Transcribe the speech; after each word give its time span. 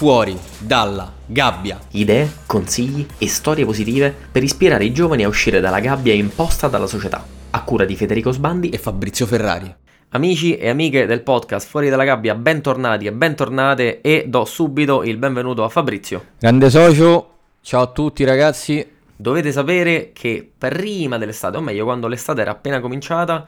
fuori 0.00 0.34
dalla 0.56 1.12
gabbia. 1.26 1.78
Idee, 1.90 2.32
consigli 2.46 3.06
e 3.18 3.28
storie 3.28 3.66
positive 3.66 4.14
per 4.32 4.42
ispirare 4.42 4.86
i 4.86 4.94
giovani 4.94 5.24
a 5.24 5.28
uscire 5.28 5.60
dalla 5.60 5.78
gabbia 5.78 6.14
imposta 6.14 6.68
dalla 6.68 6.86
società. 6.86 7.22
A 7.50 7.62
cura 7.64 7.84
di 7.84 7.94
Federico 7.96 8.32
Sbandi 8.32 8.70
e 8.70 8.78
Fabrizio 8.78 9.26
Ferrari. 9.26 9.70
Amici 10.12 10.56
e 10.56 10.70
amiche 10.70 11.04
del 11.04 11.20
podcast 11.20 11.68
Fuori 11.68 11.90
dalla 11.90 12.04
gabbia, 12.04 12.34
bentornati 12.34 13.04
e 13.04 13.12
bentornate 13.12 14.00
e 14.00 14.24
do 14.26 14.46
subito 14.46 15.02
il 15.02 15.18
benvenuto 15.18 15.64
a 15.64 15.68
Fabrizio. 15.68 16.28
Grande 16.38 16.70
socio, 16.70 17.34
ciao 17.60 17.82
a 17.82 17.86
tutti 17.88 18.24
ragazzi. 18.24 18.90
Dovete 19.14 19.52
sapere 19.52 20.12
che 20.14 20.50
prima 20.56 21.18
dell'estate, 21.18 21.58
o 21.58 21.60
meglio 21.60 21.84
quando 21.84 22.08
l'estate 22.08 22.40
era 22.40 22.52
appena 22.52 22.80
cominciata, 22.80 23.46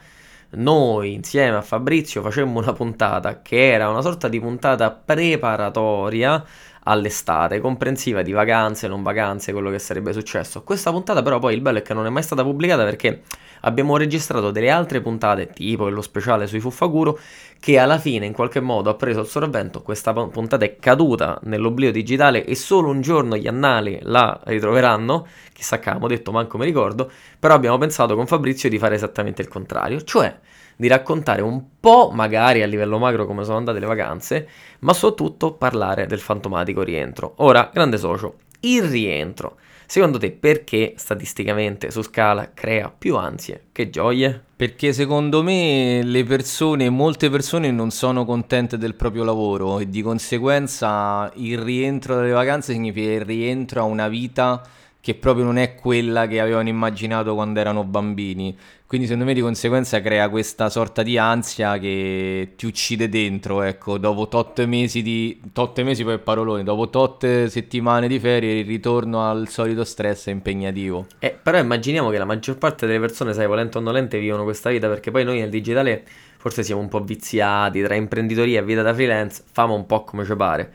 noi 0.55 1.13
insieme 1.13 1.57
a 1.57 1.61
Fabrizio 1.61 2.21
facemmo 2.21 2.59
una 2.59 2.73
puntata 2.73 3.41
che 3.41 3.71
era 3.71 3.89
una 3.89 4.01
sorta 4.01 4.27
di 4.27 4.39
puntata 4.39 4.91
preparatoria 4.91 6.43
all'estate, 6.83 7.59
comprensiva 7.59 8.21
di 8.21 8.31
vacanze, 8.31 8.87
non 8.87 9.03
vacanze, 9.03 9.51
quello 9.51 9.69
che 9.69 9.79
sarebbe 9.79 10.13
successo. 10.13 10.63
Questa 10.63 10.91
puntata 10.91 11.21
però 11.21 11.39
poi 11.39 11.53
il 11.53 11.61
bello 11.61 11.77
è 11.79 11.81
che 11.81 11.93
non 11.93 12.05
è 12.05 12.09
mai 12.09 12.23
stata 12.23 12.43
pubblicata 12.43 12.83
perché 12.83 13.23
abbiamo 13.65 13.97
registrato 13.97 14.51
delle 14.51 14.69
altre 14.69 15.01
puntate, 15.01 15.47
tipo 15.47 15.89
lo 15.89 16.01
speciale 16.01 16.47
sui 16.47 16.59
Fuffaguro, 16.59 17.19
che 17.59 17.77
alla 17.77 17.97
fine 17.97 18.25
in 18.25 18.33
qualche 18.33 18.59
modo 18.59 18.89
ha 18.89 18.95
preso 18.95 19.21
il 19.21 19.27
sopravvento, 19.27 19.81
questa 19.81 20.13
puntata 20.13 20.65
è 20.65 20.77
caduta 20.77 21.39
nell'oblio 21.43 21.91
digitale 21.91 22.45
e 22.45 22.55
solo 22.55 22.89
un 22.89 23.01
giorno 23.01 23.37
gli 23.37 23.47
annali 23.47 23.99
la 24.03 24.39
ritroveranno, 24.45 25.27
chissà 25.53 25.79
che 25.79 25.89
abbiamo 25.89 26.07
detto, 26.07 26.31
manco 26.31 26.57
mi 26.57 26.65
ricordo, 26.65 27.09
però 27.39 27.53
abbiamo 27.53 27.77
pensato 27.77 28.15
con 28.15 28.27
Fabrizio 28.27 28.69
di 28.69 28.77
fare 28.77 28.95
esattamente 28.95 29.41
il 29.41 29.47
contrario, 29.47 30.01
cioè 30.03 30.37
di 30.75 30.87
raccontare 30.87 31.41
un 31.41 31.79
po', 31.79 32.11
magari 32.13 32.63
a 32.63 32.65
livello 32.65 32.97
macro, 32.97 33.25
come 33.25 33.43
sono 33.43 33.57
andate 33.57 33.79
le 33.79 33.85
vacanze, 33.85 34.47
ma 34.79 34.93
soprattutto 34.93 35.53
parlare 35.53 36.07
del 36.07 36.19
fantomatico 36.19 36.81
rientro. 36.81 37.33
Ora, 37.37 37.69
grande 37.71 37.97
socio, 37.97 38.35
il 38.61 38.83
rientro. 38.83 39.57
Secondo 39.93 40.17
te 40.17 40.31
perché 40.31 40.95
statisticamente 40.97 41.91
su 41.91 42.01
scala 42.01 42.49
crea 42.51 42.89
più 42.89 43.15
ansie 43.15 43.65
che 43.71 43.91
gioie? 43.91 44.43
Perché 44.55 44.91
secondo 44.91 45.43
me 45.43 46.01
le 46.01 46.23
persone, 46.23 46.89
molte 46.89 47.29
persone 47.29 47.69
non 47.69 47.91
sono 47.91 48.25
contente 48.25 48.79
del 48.79 48.95
proprio 48.95 49.23
lavoro 49.23 49.77
e 49.77 49.87
di 49.89 50.01
conseguenza 50.01 51.31
il 51.35 51.59
rientro 51.59 52.15
dalle 52.15 52.31
vacanze 52.31 52.73
significa 52.73 53.11
il 53.11 53.21
rientro 53.21 53.81
a 53.81 53.83
una 53.83 54.07
vita 54.07 54.63
che 54.99 55.13
proprio 55.13 55.45
non 55.45 55.57
è 55.57 55.75
quella 55.75 56.25
che 56.25 56.39
avevano 56.39 56.69
immaginato 56.69 57.35
quando 57.35 57.59
erano 57.59 57.83
bambini. 57.83 58.57
Quindi 58.93 59.09
secondo 59.09 59.27
me 59.31 59.35
di 59.35 59.43
conseguenza 59.43 60.01
crea 60.01 60.29
questa 60.29 60.69
sorta 60.69 61.01
di 61.01 61.17
ansia 61.17 61.79
che 61.79 62.53
ti 62.55 62.67
uccide 62.67 63.09
dentro, 63.09 63.63
ecco, 63.63 63.97
dopo 63.97 64.27
tot 64.27 64.63
mesi 64.65 65.01
di... 65.01 65.41
tot 65.51 65.81
mesi 65.81 66.03
poi 66.03 66.19
paroloni, 66.19 66.61
dopo 66.61 66.91
tot 66.91 67.47
settimane 67.47 68.07
di 68.07 68.19
ferie 68.19 68.59
il 68.59 68.67
ritorno 68.67 69.27
al 69.27 69.47
solito 69.47 69.83
stress 69.83 70.27
è 70.27 70.29
impegnativo. 70.29 71.07
Eh, 71.17 71.35
però 71.41 71.57
immaginiamo 71.57 72.11
che 72.11 72.19
la 72.19 72.25
maggior 72.25 72.59
parte 72.59 72.85
delle 72.85 72.99
persone, 72.99 73.33
sai, 73.33 73.47
volente 73.47 73.79
o 73.79 73.81
nolente, 73.81 74.19
vivono 74.19 74.43
questa 74.43 74.69
vita 74.69 74.87
perché 74.87 75.09
poi 75.09 75.23
noi 75.23 75.39
nel 75.39 75.49
digitale 75.49 76.05
forse 76.37 76.61
siamo 76.61 76.79
un 76.79 76.87
po' 76.87 76.99
viziati 76.99 77.81
tra 77.81 77.95
imprenditoria 77.95 78.59
e 78.59 78.63
vita 78.63 78.83
da 78.83 78.93
freelance, 78.93 79.41
famo 79.51 79.73
un 79.73 79.87
po' 79.87 80.03
come 80.03 80.23
ci 80.23 80.35
pare. 80.35 80.71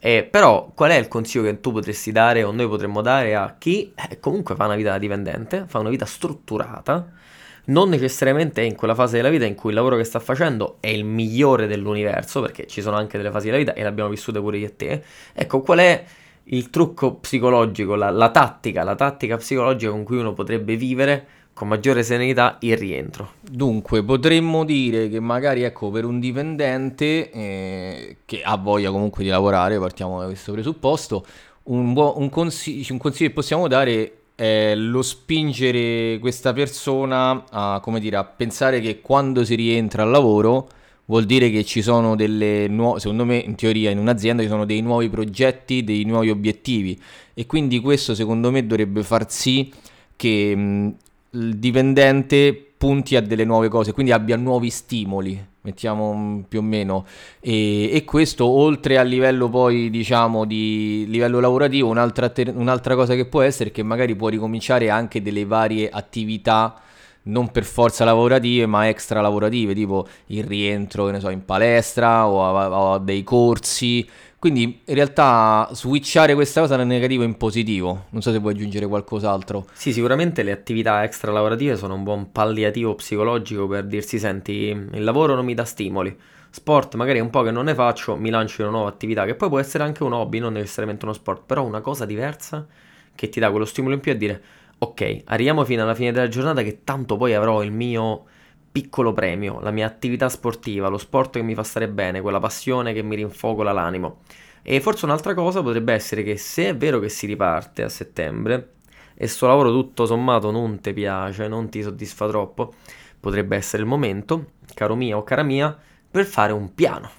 Eh, 0.00 0.26
però 0.28 0.72
qual 0.74 0.90
è 0.90 0.96
il 0.96 1.06
consiglio 1.06 1.44
che 1.44 1.60
tu 1.60 1.70
potresti 1.70 2.10
dare 2.10 2.42
o 2.42 2.50
noi 2.50 2.66
potremmo 2.66 3.02
dare 3.02 3.36
a 3.36 3.54
chi 3.56 3.92
eh, 3.94 4.18
comunque 4.18 4.56
fa 4.56 4.64
una 4.64 4.74
vita 4.74 4.98
dipendente, 4.98 5.66
fa 5.68 5.78
una 5.78 5.90
vita 5.90 6.06
strutturata, 6.06 7.20
non 7.64 7.88
necessariamente 7.88 8.62
è 8.62 8.64
in 8.64 8.74
quella 8.74 8.94
fase 8.94 9.16
della 9.16 9.28
vita 9.28 9.44
in 9.44 9.54
cui 9.54 9.70
il 9.70 9.76
lavoro 9.76 9.96
che 9.96 10.04
sta 10.04 10.18
facendo 10.18 10.78
è 10.80 10.88
il 10.88 11.04
migliore 11.04 11.66
dell'universo, 11.66 12.40
perché 12.40 12.66
ci 12.66 12.80
sono 12.80 12.96
anche 12.96 13.16
delle 13.16 13.30
fasi 13.30 13.46
della 13.46 13.58
vita 13.58 13.74
e 13.74 13.82
le 13.82 13.88
abbiamo 13.88 14.10
vissute 14.10 14.40
pure 14.40 14.58
io 14.58 14.66
e 14.66 14.76
te. 14.76 15.02
Ecco, 15.32 15.60
qual 15.60 15.78
è 15.78 16.04
il 16.44 16.70
trucco 16.70 17.14
psicologico, 17.14 17.94
la, 17.94 18.10
la 18.10 18.30
tattica, 18.30 18.82
la 18.82 18.94
tattica 18.94 19.36
psicologica 19.36 19.90
con 19.90 20.02
cui 20.02 20.16
uno 20.18 20.32
potrebbe 20.32 20.76
vivere 20.76 21.26
con 21.54 21.68
maggiore 21.68 22.02
serenità 22.02 22.56
il 22.60 22.76
rientro. 22.76 23.32
Dunque, 23.40 24.02
potremmo 24.02 24.64
dire 24.64 25.08
che 25.08 25.20
magari 25.20 25.62
ecco 25.62 25.90
per 25.90 26.04
un 26.04 26.18
dipendente 26.18 27.30
eh, 27.30 28.16
che 28.24 28.42
ha 28.42 28.56
voglia 28.56 28.90
comunque 28.90 29.22
di 29.22 29.28
lavorare, 29.28 29.78
partiamo 29.78 30.18
da 30.18 30.26
questo 30.26 30.52
presupposto, 30.52 31.24
un, 31.64 31.92
buo, 31.92 32.18
un, 32.18 32.28
consig- 32.30 32.90
un 32.90 32.98
consiglio 32.98 33.28
che 33.28 33.34
possiamo 33.34 33.68
dare 33.68 34.21
è 34.34 34.74
lo 34.74 35.02
spingere 35.02 36.18
questa 36.18 36.52
persona 36.52 37.44
a, 37.50 37.80
come 37.80 38.00
dire, 38.00 38.16
a 38.16 38.24
pensare 38.24 38.80
che 38.80 39.00
quando 39.00 39.44
si 39.44 39.54
rientra 39.54 40.02
al 40.02 40.10
lavoro 40.10 40.68
vuol 41.06 41.24
dire 41.24 41.50
che 41.50 41.64
ci 41.64 41.82
sono 41.82 42.16
delle 42.16 42.68
nuove, 42.68 43.00
secondo 43.00 43.24
me 43.24 43.36
in 43.36 43.54
teoria 43.54 43.90
in 43.90 43.98
un'azienda 43.98 44.42
ci 44.42 44.48
sono 44.48 44.64
dei 44.64 44.80
nuovi 44.80 45.08
progetti, 45.08 45.84
dei 45.84 46.04
nuovi 46.04 46.30
obiettivi. 46.30 47.00
E 47.34 47.46
quindi 47.46 47.80
questo 47.80 48.14
secondo 48.14 48.50
me 48.50 48.66
dovrebbe 48.66 49.02
far 49.02 49.30
sì 49.30 49.72
che 50.16 50.54
mh, 50.54 50.94
il 51.30 51.56
dipendente 51.56 52.72
punti 52.76 53.16
a 53.16 53.20
delle 53.20 53.44
nuove 53.44 53.68
cose, 53.68 53.92
quindi 53.92 54.12
abbia 54.12 54.36
nuovi 54.36 54.70
stimoli, 54.70 55.40
mettiamo 55.62 56.44
più 56.48 56.60
o 56.60 56.62
meno. 56.62 57.06
E, 57.40 57.94
e 57.94 58.04
questo 58.04 58.46
oltre 58.46 58.98
a 58.98 59.02
livello 59.02 59.48
poi 59.48 59.90
diciamo 59.90 60.44
di 60.44 61.04
livello 61.08 61.40
lavorativo, 61.40 61.88
un'altra, 61.88 62.28
ter- 62.28 62.54
un'altra 62.54 62.94
cosa 62.94 63.14
che 63.14 63.26
può 63.26 63.42
essere 63.42 63.70
che 63.70 63.82
magari 63.82 64.14
può 64.14 64.28
ricominciare 64.28 64.90
anche 64.90 65.22
delle 65.22 65.44
varie 65.44 65.88
attività 65.88 66.80
non 67.24 67.50
per 67.50 67.64
forza 67.64 68.04
lavorative, 68.04 68.66
ma 68.66 68.88
extra 68.88 69.20
lavorative, 69.20 69.74
tipo 69.74 70.06
il 70.26 70.44
rientro, 70.44 71.06
che 71.06 71.12
ne 71.12 71.20
so, 71.20 71.28
in 71.28 71.44
palestra 71.44 72.26
o 72.26 72.44
a, 72.44 72.94
a 72.94 72.98
dei 72.98 73.22
corsi. 73.22 74.08
Quindi 74.42 74.80
in 74.86 74.94
realtà 74.96 75.68
switchare 75.70 76.34
questa 76.34 76.62
cosa 76.62 76.74
da 76.74 76.82
negativo 76.82 77.22
in 77.22 77.36
positivo. 77.36 78.06
Non 78.08 78.22
so 78.22 78.32
se 78.32 78.38
vuoi 78.38 78.54
aggiungere 78.54 78.88
qualcos'altro. 78.88 79.68
Sì, 79.72 79.92
sicuramente 79.92 80.42
le 80.42 80.50
attività 80.50 81.04
extra 81.04 81.30
lavorative 81.30 81.76
sono 81.76 81.94
un 81.94 82.02
buon 82.02 82.32
palliativo 82.32 82.96
psicologico 82.96 83.68
per 83.68 83.86
dirsi 83.86 84.18
senti, 84.18 84.52
il 84.94 85.04
lavoro 85.04 85.36
non 85.36 85.44
mi 85.44 85.54
dà 85.54 85.64
stimoli. 85.64 86.18
Sport 86.50 86.96
magari 86.96 87.18
è 87.18 87.22
un 87.22 87.30
po' 87.30 87.42
che 87.42 87.52
non 87.52 87.66
ne 87.66 87.74
faccio, 87.76 88.16
mi 88.16 88.30
lancio 88.30 88.62
in 88.62 88.66
una 88.66 88.78
nuova 88.78 88.90
attività 88.90 89.24
che 89.26 89.36
poi 89.36 89.48
può 89.48 89.60
essere 89.60 89.84
anche 89.84 90.02
un 90.02 90.12
hobby, 90.12 90.40
non 90.40 90.54
necessariamente 90.54 91.04
uno 91.04 91.14
sport, 91.14 91.44
però 91.46 91.64
una 91.64 91.80
cosa 91.80 92.04
diversa 92.04 92.66
che 93.14 93.28
ti 93.28 93.38
dà 93.38 93.48
quello 93.48 93.64
stimolo 93.64 93.94
in 93.94 94.00
più 94.00 94.10
a 94.10 94.16
dire 94.16 94.42
ok, 94.76 95.20
arriviamo 95.26 95.64
fino 95.64 95.84
alla 95.84 95.94
fine 95.94 96.10
della 96.10 96.26
giornata 96.26 96.62
che 96.62 96.80
tanto 96.82 97.16
poi 97.16 97.32
avrò 97.32 97.62
il 97.62 97.70
mio 97.70 98.24
piccolo 98.72 99.12
premio, 99.12 99.60
la 99.60 99.70
mia 99.70 99.86
attività 99.86 100.30
sportiva, 100.30 100.88
lo 100.88 100.96
sport 100.96 101.34
che 101.34 101.42
mi 101.42 101.54
fa 101.54 101.62
stare 101.62 101.88
bene, 101.88 102.22
quella 102.22 102.40
passione 102.40 102.94
che 102.94 103.02
mi 103.02 103.16
rinfocola 103.16 103.70
l'animo. 103.70 104.20
E 104.62 104.80
forse 104.80 105.04
un'altra 105.04 105.34
cosa 105.34 105.62
potrebbe 105.62 105.92
essere 105.92 106.22
che 106.22 106.38
se 106.38 106.68
è 106.68 106.76
vero 106.76 106.98
che 106.98 107.10
si 107.10 107.26
riparte 107.26 107.82
a 107.82 107.88
settembre 107.88 108.74
e 109.14 109.26
sto 109.26 109.46
lavoro 109.46 109.70
tutto 109.70 110.06
sommato 110.06 110.50
non 110.50 110.80
ti 110.80 110.92
piace, 110.92 111.48
non 111.48 111.68
ti 111.68 111.82
soddisfa 111.82 112.26
troppo, 112.28 112.72
potrebbe 113.20 113.56
essere 113.56 113.82
il 113.82 113.88
momento, 113.88 114.52
caro 114.74 114.94
mio 114.94 115.18
o 115.18 115.22
cara 115.22 115.42
mia, 115.42 115.78
per 116.10 116.24
fare 116.24 116.52
un 116.52 116.74
piano. 116.74 117.10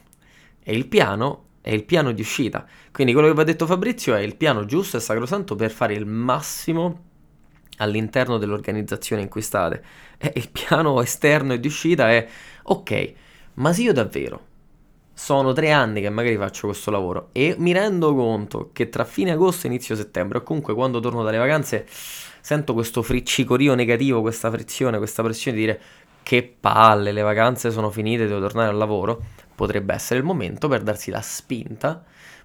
E 0.63 0.73
il 0.73 0.87
piano 0.87 1.45
è 1.61 1.71
il 1.71 1.83
piano 1.83 2.11
di 2.11 2.21
uscita. 2.21 2.65
Quindi 2.91 3.13
quello 3.13 3.27
che 3.27 3.35
vi 3.35 3.41
ha 3.41 3.45
detto 3.45 3.65
Fabrizio 3.65 4.15
è 4.15 4.21
il 4.21 4.35
piano 4.35 4.65
giusto 4.65 4.97
e 4.97 4.99
sacrosanto 4.99 5.55
per 5.55 5.71
fare 5.71 5.93
il 5.93 6.05
massimo 6.05 7.11
all'interno 7.77 8.37
dell'organizzazione 8.37 9.21
in 9.21 9.29
cui 9.29 9.41
state. 9.41 9.83
E 10.17 10.33
il 10.35 10.49
piano 10.49 11.01
esterno 11.01 11.53
e 11.53 11.59
di 11.59 11.67
uscita 11.67 12.09
è 12.09 12.27
ok, 12.63 13.13
ma 13.55 13.73
se 13.73 13.81
io 13.81 13.93
davvero 13.93 14.51
sono 15.13 15.53
tre 15.53 15.71
anni 15.71 16.01
che 16.01 16.09
magari 16.09 16.35
faccio 16.37 16.67
questo 16.67 16.89
lavoro 16.89 17.29
e 17.33 17.55
mi 17.59 17.71
rendo 17.71 18.15
conto 18.15 18.71
che 18.73 18.89
tra 18.89 19.05
fine 19.05 19.31
agosto 19.31 19.67
e 19.67 19.69
inizio 19.69 19.95
settembre, 19.95 20.39
o 20.39 20.43
comunque 20.43 20.73
quando 20.73 20.99
torno 20.99 21.23
dalle 21.23 21.37
vacanze, 21.37 21.85
sento 21.87 22.73
questo 22.73 23.01
friccicorio 23.01 23.75
negativo, 23.75 24.21
questa 24.21 24.49
frizione, 24.49 24.97
questa 24.97 25.21
pressione 25.23 25.57
di 25.57 25.63
dire 25.63 25.81
che 26.23 26.55
palle, 26.59 27.11
le 27.11 27.21
vacanze 27.21 27.69
sono 27.69 27.89
finite, 27.91 28.25
devo 28.25 28.39
tornare 28.39 28.69
al 28.69 28.77
lavoro, 28.77 29.21
potrebbe 29.53 29.93
essere 29.93 30.19
il 30.19 30.25
momento 30.25 30.67
per 30.67 30.81
darsi 30.81 31.11
la 31.11 31.21
spinta 31.21 32.03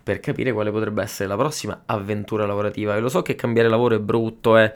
per 0.08 0.20
capire 0.20 0.52
quale 0.54 0.70
potrebbe 0.70 1.02
essere 1.02 1.28
la 1.28 1.36
prossima 1.36 1.82
avventura 1.84 2.46
lavorativa. 2.46 2.96
E 2.96 3.00
lo 3.00 3.10
so 3.10 3.20
che 3.20 3.34
cambiare 3.34 3.68
lavoro 3.68 3.94
è 3.94 3.98
brutto, 3.98 4.56
è, 4.56 4.72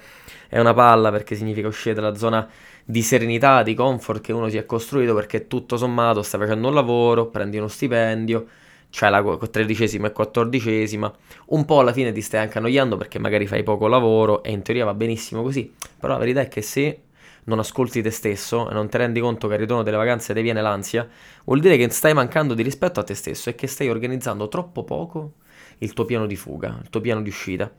è 0.46 0.58
una 0.60 0.74
palla 0.74 1.10
perché 1.10 1.36
significa 1.36 1.68
uscire 1.68 1.94
dalla 1.94 2.14
zona 2.14 2.46
di 2.84 3.00
serenità, 3.00 3.62
di 3.62 3.72
comfort 3.72 4.20
che 4.20 4.34
uno 4.34 4.50
si 4.50 4.58
è 4.58 4.66
costruito 4.66 5.14
perché 5.14 5.46
tutto 5.46 5.78
sommato 5.78 6.20
stai 6.20 6.38
facendo 6.40 6.68
un 6.68 6.74
lavoro, 6.74 7.28
prendi 7.28 7.56
uno 7.56 7.68
stipendio, 7.68 8.46
c'hai 8.90 9.10
la 9.10 9.38
tredicesima 9.50 10.08
e 10.08 10.12
quattordicesima, 10.12 11.10
un 11.46 11.64
po' 11.64 11.78
alla 11.78 11.94
fine 11.94 12.12
ti 12.12 12.20
stai 12.20 12.42
anche 12.42 12.58
annoiando 12.58 12.98
perché 12.98 13.18
magari 13.18 13.46
fai 13.46 13.62
poco 13.62 13.86
lavoro 13.86 14.42
e 14.42 14.50
in 14.50 14.60
teoria 14.60 14.84
va 14.84 14.92
benissimo 14.92 15.40
così, 15.40 15.72
però 15.98 16.12
la 16.12 16.18
verità 16.18 16.42
è 16.42 16.48
che 16.48 16.60
se 16.60 17.00
non 17.44 17.58
ascolti 17.58 18.02
te 18.02 18.10
stesso 18.10 18.70
e 18.70 18.74
non 18.74 18.88
ti 18.88 18.96
rendi 18.98 19.20
conto 19.20 19.48
che 19.48 19.54
al 19.54 19.60
ritorno 19.60 19.82
delle 19.82 19.96
vacanze 19.96 20.32
ti 20.34 20.42
viene 20.42 20.62
l'ansia, 20.62 21.08
vuol 21.44 21.60
dire 21.60 21.76
che 21.76 21.88
stai 21.90 22.14
mancando 22.14 22.54
di 22.54 22.62
rispetto 22.62 23.00
a 23.00 23.02
te 23.02 23.14
stesso 23.14 23.50
e 23.50 23.54
che 23.54 23.66
stai 23.66 23.88
organizzando 23.88 24.48
troppo 24.48 24.84
poco 24.84 25.32
il 25.78 25.92
tuo 25.92 26.04
piano 26.04 26.26
di 26.26 26.36
fuga, 26.36 26.78
il 26.80 26.90
tuo 26.90 27.00
piano 27.00 27.22
di 27.22 27.28
uscita. 27.28 27.70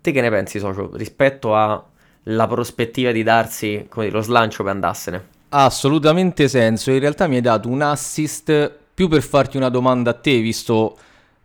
Te 0.00 0.12
che 0.12 0.20
ne 0.20 0.30
pensi, 0.30 0.58
socio, 0.58 0.90
rispetto 0.94 1.54
alla 1.56 2.46
prospettiva 2.46 3.12
di 3.12 3.22
darsi 3.22 3.86
dire, 3.88 4.10
lo 4.10 4.20
slancio 4.20 4.62
per 4.62 4.72
andarsene? 4.72 5.28
Assolutamente 5.50 6.48
senso. 6.48 6.90
In 6.90 6.98
realtà 6.98 7.28
mi 7.28 7.36
hai 7.36 7.40
dato 7.40 7.68
un 7.68 7.82
assist 7.82 8.72
più 8.92 9.08
per 9.08 9.22
farti 9.22 9.56
una 9.56 9.68
domanda 9.68 10.10
a 10.10 10.14
te, 10.14 10.40
visto 10.40 10.96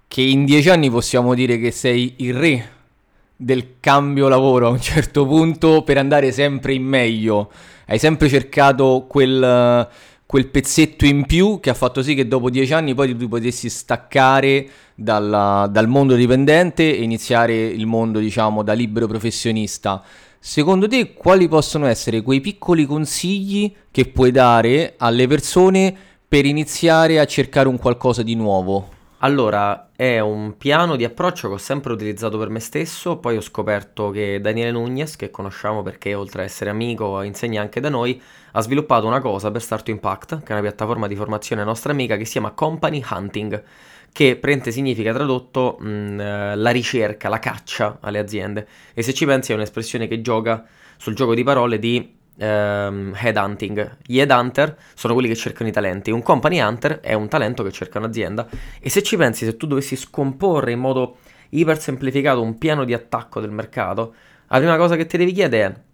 che 0.07 0.21
in 0.21 0.45
dieci 0.45 0.69
anni 0.69 0.89
possiamo 0.89 1.33
dire 1.33 1.57
che 1.57 1.71
sei 1.71 2.15
il 2.17 2.33
re 2.33 2.69
del 3.41 3.79
cambio 3.79 4.27
lavoro 4.27 4.67
a 4.67 4.69
un 4.69 4.79
certo 4.81 5.25
punto 5.25 5.83
per 5.83 5.97
andare 5.97 6.31
sempre 6.31 6.73
in 6.73 6.83
meglio. 6.83 7.51
Hai 7.87 7.97
sempre 7.97 8.29
cercato 8.29 9.05
quel, 9.09 9.87
quel 10.25 10.47
pezzetto 10.47 11.05
in 11.05 11.25
più 11.25 11.59
che 11.59 11.71
ha 11.71 11.73
fatto 11.73 12.03
sì 12.03 12.13
che 12.13 12.27
dopo 12.27 12.49
dieci 12.49 12.73
anni 12.73 12.93
poi 12.93 13.17
tu 13.17 13.27
potessi 13.27 13.67
staccare 13.69 14.69
dalla, 14.95 15.67
dal 15.69 15.87
mondo 15.87 16.15
dipendente 16.15 16.95
e 16.95 17.01
iniziare 17.01 17.65
il 17.65 17.85
mondo, 17.87 18.19
diciamo, 18.19 18.63
da 18.63 18.73
libero 18.73 19.07
professionista. 19.07 20.03
Secondo 20.39 20.87
te 20.87 21.13
quali 21.13 21.47
possono 21.47 21.87
essere 21.87 22.21
quei 22.21 22.39
piccoli 22.39 22.85
consigli 22.85 23.73
che 23.91 24.05
puoi 24.05 24.31
dare 24.31 24.93
alle 24.97 25.27
persone 25.27 25.93
per 26.27 26.45
iniziare 26.45 27.19
a 27.19 27.25
cercare 27.25 27.67
un 27.67 27.77
qualcosa 27.77 28.23
di 28.23 28.35
nuovo? 28.35 28.99
Allora, 29.23 29.91
è 29.95 30.17
un 30.19 30.57
piano 30.57 30.95
di 30.95 31.03
approccio 31.03 31.47
che 31.47 31.53
ho 31.53 31.57
sempre 31.59 31.93
utilizzato 31.93 32.39
per 32.39 32.49
me 32.49 32.59
stesso, 32.59 33.17
poi 33.17 33.37
ho 33.37 33.41
scoperto 33.41 34.09
che 34.09 34.41
Daniele 34.41 34.71
Nunez, 34.71 35.15
che 35.15 35.29
conosciamo 35.29 35.83
perché 35.83 36.15
oltre 36.15 36.41
a 36.41 36.45
essere 36.45 36.71
amico 36.71 37.21
insegna 37.21 37.61
anche 37.61 37.79
da 37.79 37.89
noi, 37.89 38.19
ha 38.53 38.61
sviluppato 38.61 39.05
una 39.05 39.21
cosa 39.21 39.51
per 39.51 39.61
Start 39.61 39.89
Impact, 39.89 40.39
che 40.39 40.47
è 40.47 40.53
una 40.53 40.61
piattaforma 40.61 41.05
di 41.05 41.15
formazione 41.15 41.63
nostra 41.63 41.91
amica 41.91 42.17
che 42.17 42.25
si 42.25 42.31
chiama 42.31 42.49
Company 42.49 43.03
Hunting, 43.07 43.63
che 44.11 44.37
prende 44.37 44.71
significa 44.71 45.13
tradotto 45.13 45.77
mh, 45.79 45.87
mm, 45.87 46.19
eh, 46.19 46.55
la 46.55 46.71
ricerca, 46.71 47.29
la 47.29 47.37
caccia 47.37 47.99
alle 48.01 48.17
aziende. 48.17 48.67
E 48.95 49.03
se 49.03 49.13
ci 49.13 49.27
pensi 49.27 49.51
è 49.51 49.55
un'espressione 49.55 50.07
che 50.07 50.21
gioca 50.21 50.65
sul 50.97 51.13
gioco 51.13 51.35
di 51.35 51.43
parole 51.43 51.77
di 51.77 52.20
ehm, 52.41 53.13
headhunting. 53.15 53.97
Gli 54.03 54.19
headhunter 54.19 54.75
sono 54.95 55.13
quelli 55.13 55.29
che 55.29 55.35
cercano 55.35 55.69
i 55.69 55.71
talenti, 55.71 56.11
un 56.11 56.23
company 56.23 56.59
hunter 56.59 56.99
è 56.99 57.13
un 57.13 57.27
talento 57.27 57.63
che 57.63 57.71
cerca 57.71 57.99
un'azienda. 57.99 58.47
E 58.79 58.89
se 58.89 59.03
ci 59.03 59.15
pensi, 59.15 59.45
se 59.45 59.55
tu 59.55 59.67
dovessi 59.67 59.95
scomporre 59.95 60.71
in 60.71 60.79
modo 60.79 61.17
iper 61.49 61.79
semplificato 61.79 62.41
un 62.41 62.57
piano 62.57 62.83
di 62.83 62.93
attacco 62.93 63.39
del 63.39 63.51
mercato, 63.51 64.15
la 64.47 64.57
prima 64.57 64.77
cosa 64.77 64.95
che 64.95 65.05
ti 65.05 65.17
devi 65.17 65.31
chiedere 65.31 65.85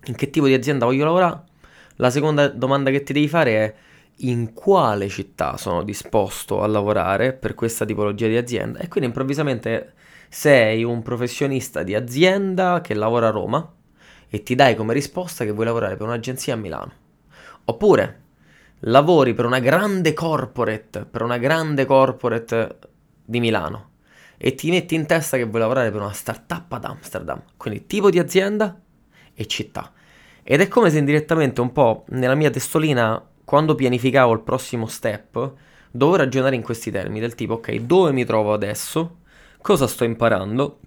è 0.00 0.08
in 0.08 0.14
che 0.14 0.30
tipo 0.30 0.46
di 0.46 0.54
azienda 0.54 0.86
voglio 0.86 1.04
lavorare? 1.04 1.42
La 1.96 2.10
seconda 2.10 2.48
domanda 2.48 2.90
che 2.90 3.02
ti 3.02 3.12
devi 3.12 3.28
fare 3.28 3.56
è 3.56 3.74
in 4.22 4.52
quale 4.52 5.08
città 5.08 5.56
sono 5.56 5.82
disposto 5.82 6.62
a 6.62 6.66
lavorare 6.66 7.32
per 7.32 7.54
questa 7.54 7.84
tipologia 7.84 8.26
di 8.26 8.36
azienda 8.36 8.78
e 8.78 8.88
quindi 8.88 9.08
improvvisamente 9.08 9.94
sei 10.28 10.84
un 10.84 11.02
professionista 11.02 11.82
di 11.82 11.94
azienda 11.94 12.80
che 12.80 12.94
lavora 12.94 13.28
a 13.28 13.30
Roma 13.30 13.72
e 14.28 14.42
ti 14.42 14.54
dai 14.54 14.74
come 14.74 14.92
risposta 14.92 15.44
che 15.44 15.52
vuoi 15.52 15.66
lavorare 15.66 15.96
per 15.96 16.06
un'agenzia 16.06 16.54
a 16.54 16.56
Milano. 16.56 16.92
Oppure 17.64 18.22
lavori 18.80 19.34
per 19.34 19.44
una 19.44 19.58
grande 19.58 20.12
corporate, 20.12 21.04
per 21.04 21.22
una 21.22 21.38
grande 21.38 21.84
corporate 21.84 22.78
di 23.24 23.40
Milano 23.40 23.90
e 24.36 24.54
ti 24.54 24.70
metti 24.70 24.94
in 24.94 25.06
testa 25.06 25.36
che 25.36 25.44
vuoi 25.44 25.60
lavorare 25.60 25.90
per 25.90 26.00
una 26.00 26.12
startup 26.12 26.72
ad 26.72 26.84
Amsterdam. 26.84 27.42
Quindi 27.56 27.86
tipo 27.86 28.08
di 28.08 28.18
azienda 28.18 28.80
e 29.34 29.46
città. 29.46 29.92
Ed 30.42 30.60
è 30.60 30.68
come 30.68 30.90
se 30.90 30.98
indirettamente 30.98 31.60
un 31.60 31.72
po' 31.72 32.04
nella 32.08 32.34
mia 32.34 32.50
testolina, 32.50 33.22
quando 33.44 33.74
pianificavo 33.74 34.32
il 34.32 34.40
prossimo 34.40 34.86
step, 34.86 35.52
dovevo 35.90 36.16
ragionare 36.16 36.54
in 36.54 36.62
questi 36.62 36.90
termini, 36.90 37.20
del 37.20 37.34
tipo, 37.34 37.54
ok, 37.54 37.74
dove 37.80 38.12
mi 38.12 38.24
trovo 38.24 38.52
adesso? 38.52 39.18
Cosa 39.60 39.86
sto 39.86 40.04
imparando? 40.04 40.80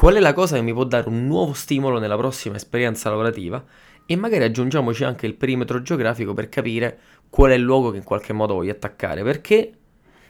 Qual 0.00 0.14
è 0.14 0.18
la 0.18 0.32
cosa 0.32 0.56
che 0.56 0.62
mi 0.62 0.72
può 0.72 0.84
dare 0.84 1.10
un 1.10 1.26
nuovo 1.26 1.52
stimolo 1.52 1.98
nella 1.98 2.16
prossima 2.16 2.56
esperienza 2.56 3.10
lavorativa? 3.10 3.62
E 4.06 4.16
magari 4.16 4.44
aggiungiamoci 4.44 5.04
anche 5.04 5.26
il 5.26 5.34
perimetro 5.34 5.82
geografico 5.82 6.32
per 6.32 6.48
capire 6.48 6.98
qual 7.28 7.50
è 7.50 7.54
il 7.54 7.60
luogo 7.60 7.90
che 7.90 7.98
in 7.98 8.02
qualche 8.02 8.32
modo 8.32 8.54
voglio 8.54 8.72
attaccare. 8.72 9.22
Perché 9.22 9.72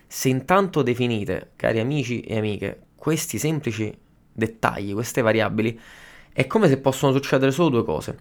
se 0.08 0.28
intanto 0.28 0.82
definite, 0.82 1.52
cari 1.54 1.78
amici 1.78 2.20
e 2.22 2.38
amiche, 2.38 2.86
questi 2.96 3.38
semplici 3.38 3.96
dettagli, 4.32 4.92
queste 4.92 5.22
variabili, 5.22 5.78
è 6.32 6.48
come 6.48 6.66
se 6.66 6.80
possono 6.80 7.12
succedere 7.12 7.52
solo 7.52 7.68
due 7.68 7.84
cose. 7.84 8.18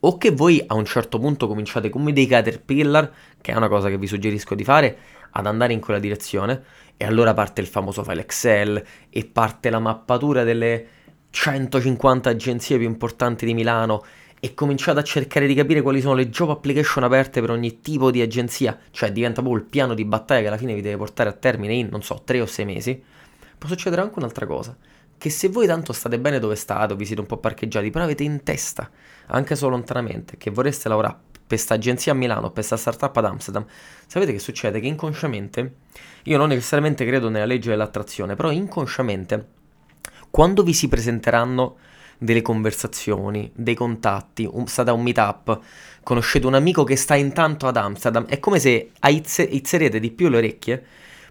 O 0.00 0.18
che 0.18 0.30
voi 0.30 0.62
a 0.66 0.74
un 0.74 0.84
certo 0.84 1.18
punto 1.18 1.46
cominciate 1.46 1.88
come 1.88 2.12
dei 2.12 2.26
caterpillar, 2.26 3.12
che 3.40 3.52
è 3.52 3.56
una 3.56 3.68
cosa 3.68 3.88
che 3.88 3.98
vi 3.98 4.06
suggerisco 4.06 4.54
di 4.54 4.64
fare, 4.64 4.98
ad 5.30 5.46
andare 5.46 5.72
in 5.72 5.80
quella 5.80 5.98
direzione, 5.98 6.62
e 6.96 7.04
allora 7.04 7.34
parte 7.34 7.60
il 7.60 7.66
famoso 7.66 8.02
file 8.02 8.22
Excel 8.22 8.82
e 9.10 9.24
parte 9.24 9.70
la 9.70 9.78
mappatura 9.78 10.44
delle 10.44 10.86
150 11.30 12.30
agenzie 12.30 12.78
più 12.78 12.86
importanti 12.86 13.44
di 13.44 13.52
Milano 13.52 14.02
e 14.40 14.54
cominciate 14.54 15.00
a 15.00 15.02
cercare 15.02 15.46
di 15.46 15.54
capire 15.54 15.82
quali 15.82 16.00
sono 16.00 16.14
le 16.14 16.28
job 16.28 16.50
application 16.50 17.04
aperte 17.04 17.40
per 17.40 17.50
ogni 17.50 17.80
tipo 17.80 18.10
di 18.10 18.20
agenzia, 18.20 18.78
cioè 18.90 19.12
diventa 19.12 19.40
proprio 19.42 19.62
il 19.62 19.68
piano 19.68 19.94
di 19.94 20.04
battaglia 20.04 20.42
che 20.42 20.46
alla 20.48 20.56
fine 20.56 20.74
vi 20.74 20.82
deve 20.82 20.96
portare 20.96 21.28
a 21.28 21.32
termine 21.32 21.74
in, 21.74 21.88
non 21.90 22.02
so, 22.02 22.22
3 22.24 22.40
o 22.40 22.46
6 22.46 22.64
mesi, 22.64 23.02
può 23.58 23.68
succedere 23.68 24.02
anche 24.02 24.18
un'altra 24.18 24.46
cosa, 24.46 24.76
che 25.18 25.30
se 25.30 25.48
voi 25.48 25.66
tanto 25.66 25.92
state 25.92 26.18
bene 26.18 26.38
dove 26.38 26.56
state 26.56 26.94
vi 26.94 27.06
siete 27.06 27.20
un 27.20 27.26
po' 27.26 27.38
parcheggiati, 27.38 27.90
però 27.90 28.04
avete 28.04 28.22
in 28.22 28.42
testa, 28.42 28.90
anche 29.26 29.56
solo 29.56 29.76
lontanamente, 29.76 30.36
che 30.36 30.50
vorreste 30.50 30.88
lavorare 30.88 31.16
per 31.30 31.40
questa 31.46 31.74
agenzia 31.74 32.12
a 32.12 32.14
Milano, 32.14 32.42
per 32.42 32.52
questa 32.52 32.76
startup 32.76 33.16
ad 33.16 33.24
Amsterdam, 33.24 33.64
sapete 34.06 34.32
che 34.32 34.38
succede? 34.38 34.80
Che 34.80 34.86
inconsciamente, 34.86 35.74
io 36.24 36.38
non 36.38 36.48
necessariamente 36.48 37.04
credo 37.06 37.28
nella 37.28 37.46
legge 37.46 37.70
dell'attrazione, 37.70 38.34
però 38.34 38.50
inconsciamente, 38.50 39.46
quando 40.30 40.62
vi 40.62 40.72
si 40.72 40.88
presenteranno 40.88 41.76
delle 42.18 42.42
conversazioni, 42.42 43.50
dei 43.54 43.74
contatti, 43.74 44.48
un, 44.50 44.66
state 44.66 44.90
a 44.90 44.92
un 44.92 45.02
meetup, 45.02 45.60
conoscete 46.02 46.46
un 46.46 46.54
amico 46.54 46.84
che 46.84 46.96
sta 46.96 47.14
intanto 47.14 47.66
ad 47.66 47.76
Amsterdam, 47.76 48.26
è 48.26 48.38
come 48.38 48.58
se 48.58 48.90
aizzerete 49.00 50.00
di 50.00 50.10
più 50.10 50.28
le 50.28 50.36
orecchie 50.36 50.84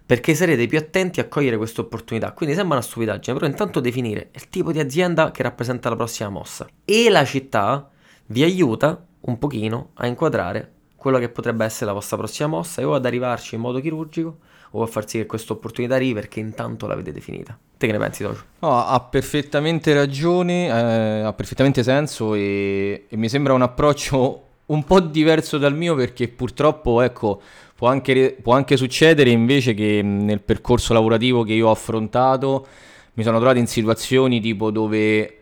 perché 0.05 0.35
sarete 0.35 0.67
più 0.67 0.77
attenti 0.77 1.19
a 1.19 1.27
cogliere 1.27 1.57
queste 1.57 1.81
opportunità. 1.81 2.31
Quindi 2.31 2.55
sembra 2.55 2.77
una 2.77 2.85
stupidaggine, 2.85 3.37
però 3.37 3.49
intanto 3.49 3.79
definire 3.79 4.29
il 4.33 4.49
tipo 4.49 4.71
di 4.71 4.79
azienda 4.79 5.31
che 5.31 5.43
rappresenta 5.43 5.89
la 5.89 5.95
prossima 5.95 6.29
mossa 6.29 6.67
e 6.85 7.09
la 7.09 7.25
città 7.25 7.89
vi 8.27 8.43
aiuta 8.43 9.05
un 9.21 9.37
pochino 9.39 9.89
a 9.95 10.07
inquadrare 10.07 10.71
quello 10.95 11.17
che 11.19 11.29
potrebbe 11.29 11.65
essere 11.65 11.87
la 11.87 11.93
vostra 11.93 12.17
prossima 12.17 12.47
mossa 12.47 12.81
e 12.81 12.83
o 12.83 12.93
ad 12.93 13.05
arrivarci 13.05 13.55
in 13.55 13.61
modo 13.61 13.79
chirurgico 13.79 14.37
o 14.71 14.81
a 14.81 14.87
far 14.87 15.07
sì 15.07 15.19
che 15.19 15.25
questa 15.25 15.53
opportunità 15.53 15.95
arrivi 15.95 16.13
perché 16.13 16.39
intanto 16.39 16.87
l'avete 16.87 17.11
definita. 17.11 17.57
Te 17.77 17.85
che 17.87 17.91
ne 17.91 17.99
pensi, 17.99 18.23
Tocio? 18.23 18.43
No, 18.59 18.85
ha 18.85 18.99
perfettamente 18.99 19.93
ragione, 19.93 20.67
eh, 20.67 21.21
ha 21.21 21.33
perfettamente 21.33 21.83
senso 21.83 22.33
e, 22.33 23.05
e 23.07 23.17
mi 23.17 23.29
sembra 23.29 23.53
un 23.53 23.61
approccio 23.61 24.41
un 24.67 24.83
po' 24.83 24.99
diverso 24.99 25.57
dal 25.57 25.75
mio 25.75 25.95
perché 25.95 26.27
purtroppo, 26.27 27.01
ecco, 27.01 27.41
può 27.75 27.87
anche, 27.87 28.37
può 28.41 28.53
anche 28.53 28.77
succedere 28.77 29.29
invece 29.29 29.73
che 29.73 30.01
nel 30.01 30.41
percorso 30.41 30.93
lavorativo 30.93 31.43
che 31.43 31.53
io 31.53 31.67
ho 31.67 31.71
affrontato 31.71 32.65
mi 33.13 33.23
sono 33.23 33.37
trovato 33.37 33.59
in 33.59 33.67
situazioni 33.67 34.39
tipo 34.41 34.71
dove 34.71 35.39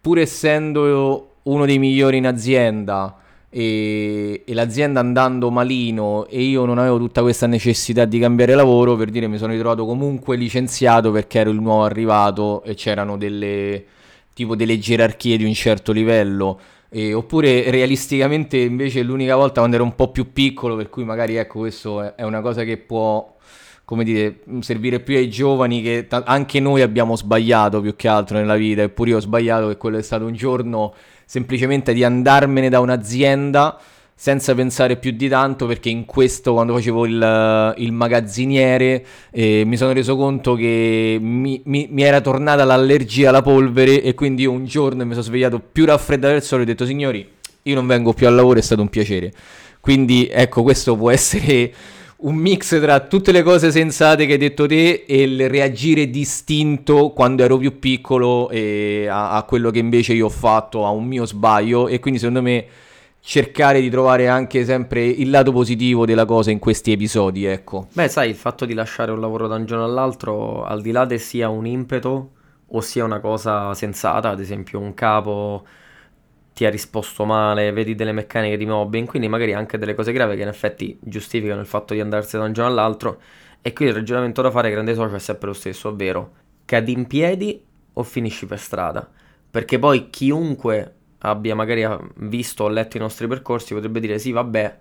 pur 0.00 0.18
essendo 0.18 1.28
uno 1.42 1.66
dei 1.66 1.78
migliori 1.78 2.18
in 2.18 2.26
azienda 2.26 3.16
e, 3.48 4.42
e, 4.46 4.54
l'azienda 4.54 5.00
andando 5.00 5.50
malino 5.50 6.26
e 6.26 6.42
io 6.42 6.64
non 6.64 6.78
avevo 6.78 6.98
tutta 6.98 7.20
questa 7.22 7.46
necessità 7.46 8.04
di 8.04 8.18
cambiare 8.18 8.54
lavoro, 8.54 8.96
per 8.96 9.10
dire 9.10 9.26
mi 9.26 9.38
sono 9.38 9.52
ritrovato 9.52 9.84
comunque 9.84 10.36
licenziato 10.36 11.10
perché 11.10 11.40
ero 11.40 11.50
il 11.50 11.60
nuovo 11.60 11.84
arrivato 11.84 12.62
e 12.62 12.74
c'erano 12.74 13.16
delle 13.16 13.84
tipo 14.32 14.54
delle 14.54 14.78
gerarchie 14.78 15.36
di 15.36 15.44
un 15.44 15.52
certo 15.52 15.92
livello. 15.92 16.58
E, 16.92 17.14
oppure 17.14 17.70
realisticamente 17.70 18.58
invece 18.58 19.02
l'unica 19.02 19.36
volta 19.36 19.60
quando 19.60 19.76
ero 19.76 19.84
un 19.84 19.94
po' 19.94 20.10
più 20.10 20.32
piccolo, 20.32 20.74
per 20.74 20.90
cui 20.90 21.04
magari 21.04 21.36
ecco 21.36 21.60
questo 21.60 22.16
è, 22.16 22.22
una 22.24 22.40
cosa 22.40 22.64
che 22.64 22.78
può 22.78 23.36
come 23.84 24.04
dire, 24.04 24.40
servire 24.60 25.00
più 25.00 25.16
ai 25.16 25.28
giovani 25.30 25.82
che 25.82 26.06
t- 26.08 26.22
anche 26.24 26.60
noi 26.60 26.80
abbiamo 26.80 27.16
sbagliato 27.16 27.80
più 27.80 27.96
che 27.96 28.08
altro 28.08 28.38
nella 28.38 28.56
vita, 28.56 28.82
eppure 28.82 29.10
io 29.10 29.16
ho 29.16 29.20
sbagliato 29.20 29.68
che 29.68 29.76
quello 29.76 29.98
è 29.98 30.02
stato 30.02 30.26
un 30.26 30.34
giorno 30.34 30.94
semplicemente 31.24 31.92
di 31.92 32.04
andarmene 32.04 32.68
da 32.68 32.80
un'azienda 32.80 33.78
senza 34.22 34.54
pensare 34.54 34.96
più 34.96 35.12
di 35.12 35.30
tanto 35.30 35.64
perché 35.64 35.88
in 35.88 36.04
questo 36.04 36.52
quando 36.52 36.74
facevo 36.74 37.06
il, 37.06 37.74
il 37.78 37.90
magazziniere 37.90 39.02
eh, 39.30 39.62
mi 39.64 39.78
sono 39.78 39.92
reso 39.92 40.14
conto 40.14 40.56
che 40.56 41.16
mi, 41.18 41.62
mi, 41.64 41.88
mi, 41.90 42.02
era 42.02 42.20
tornata 42.20 42.64
l'allergia 42.64 43.30
alla 43.30 43.40
polvere 43.40 44.02
e 44.02 44.12
quindi 44.12 44.42
io 44.42 44.50
un 44.50 44.66
giorno 44.66 45.06
mi 45.06 45.12
sono 45.12 45.22
svegliato 45.22 45.58
più 45.58 45.86
raffreddato 45.86 46.34
del 46.34 46.42
solito 46.42 46.68
e 46.68 46.72
ho 46.72 46.74
detto 46.74 46.84
signori 46.84 47.26
io 47.62 47.74
non 47.74 47.86
vengo 47.86 48.12
più 48.12 48.26
al 48.26 48.34
lavoro 48.34 48.58
è 48.58 48.62
stato 48.62 48.82
un 48.82 48.90
piacere. 48.90 49.32
Quindi 49.80 50.28
ecco 50.30 50.62
questo 50.62 50.96
può 50.96 51.10
essere 51.10 51.72
un 52.16 52.34
mix 52.34 52.78
tra 52.78 53.00
tutte 53.00 53.32
le 53.32 53.42
cose 53.42 53.70
sensate 53.70 54.26
che 54.26 54.32
hai 54.32 54.38
detto 54.38 54.66
te 54.66 55.04
e 55.06 55.22
il 55.22 55.48
reagire 55.48 56.10
distinto 56.10 57.12
quando 57.14 57.42
ero 57.42 57.56
più 57.56 57.78
piccolo 57.78 58.50
a, 58.50 59.30
a, 59.30 59.42
quello 59.44 59.70
che 59.70 59.78
invece 59.78 60.12
io 60.12 60.26
ho 60.26 60.28
fatto, 60.28 60.84
a 60.84 60.90
un 60.90 61.06
mio 61.06 61.24
sbaglio 61.24 61.88
e 61.88 62.00
quindi 62.00 62.20
secondo 62.20 62.42
me 62.42 62.66
cercare 63.20 63.80
di 63.80 63.90
trovare 63.90 64.28
anche 64.28 64.64
sempre 64.64 65.04
il 65.04 65.30
lato 65.30 65.52
positivo 65.52 66.06
della 66.06 66.24
cosa 66.24 66.50
in 66.50 66.58
questi 66.58 66.92
episodi, 66.92 67.44
ecco. 67.44 67.88
Beh, 67.92 68.08
sai, 68.08 68.30
il 68.30 68.34
fatto 68.34 68.64
di 68.64 68.74
lasciare 68.74 69.12
un 69.12 69.20
lavoro 69.20 69.46
da 69.46 69.56
un 69.56 69.66
giorno 69.66 69.84
all'altro, 69.84 70.64
al 70.64 70.80
di 70.80 70.90
là 70.90 71.06
che 71.06 71.18
sia 71.18 71.48
un 71.48 71.66
impeto 71.66 72.32
o 72.66 72.80
sia 72.80 73.04
una 73.04 73.20
cosa 73.20 73.74
sensata, 73.74 74.30
ad 74.30 74.40
esempio 74.40 74.78
un 74.78 74.94
capo 74.94 75.66
ti 76.52 76.64
ha 76.66 76.70
risposto 76.70 77.24
male, 77.24 77.72
vedi 77.72 77.94
delle 77.94 78.12
meccaniche 78.12 78.56
di 78.56 78.66
mobbing, 78.66 79.06
quindi 79.06 79.28
magari 79.28 79.54
anche 79.54 79.78
delle 79.78 79.94
cose 79.94 80.12
gravi 80.12 80.36
che 80.36 80.42
in 80.42 80.48
effetti 80.48 80.98
giustificano 81.00 81.60
il 81.60 81.66
fatto 81.66 81.94
di 81.94 82.00
andarsene 82.00 82.42
da 82.42 82.48
un 82.48 82.54
giorno 82.54 82.70
all'altro, 82.70 83.20
E 83.62 83.72
qui 83.74 83.86
il 83.86 83.92
ragionamento 83.94 84.40
da 84.40 84.50
fare, 84.50 84.70
grande 84.70 84.94
socio, 84.94 85.14
è 85.14 85.18
sempre 85.18 85.48
lo 85.48 85.52
stesso, 85.52 85.88
ovvero 85.88 86.32
cadi 86.64 86.92
in 86.92 87.06
piedi 87.06 87.62
o 87.92 88.02
finisci 88.02 88.46
per 88.46 88.58
strada. 88.58 89.06
Perché 89.50 89.78
poi 89.78 90.08
chiunque 90.08 90.94
abbia 91.20 91.54
magari 91.54 91.86
visto 92.16 92.64
o 92.64 92.68
letto 92.68 92.96
i 92.96 93.00
nostri 93.00 93.26
percorsi 93.26 93.74
potrebbe 93.74 94.00
dire 94.00 94.18
sì, 94.18 94.32
vabbè, 94.32 94.78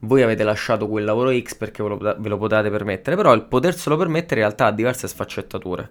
voi 0.00 0.22
avete 0.22 0.42
lasciato 0.42 0.88
quel 0.88 1.04
lavoro 1.04 1.36
X 1.36 1.54
perché 1.54 1.82
ve 1.82 1.88
lo, 1.88 1.96
ve 1.96 2.28
lo 2.28 2.38
potete 2.38 2.70
permettere, 2.70 3.16
però 3.16 3.32
il 3.34 3.44
poterselo 3.44 3.96
permettere 3.96 4.40
in 4.40 4.46
realtà 4.46 4.66
ha 4.66 4.72
diverse 4.72 5.08
sfaccettature. 5.08 5.90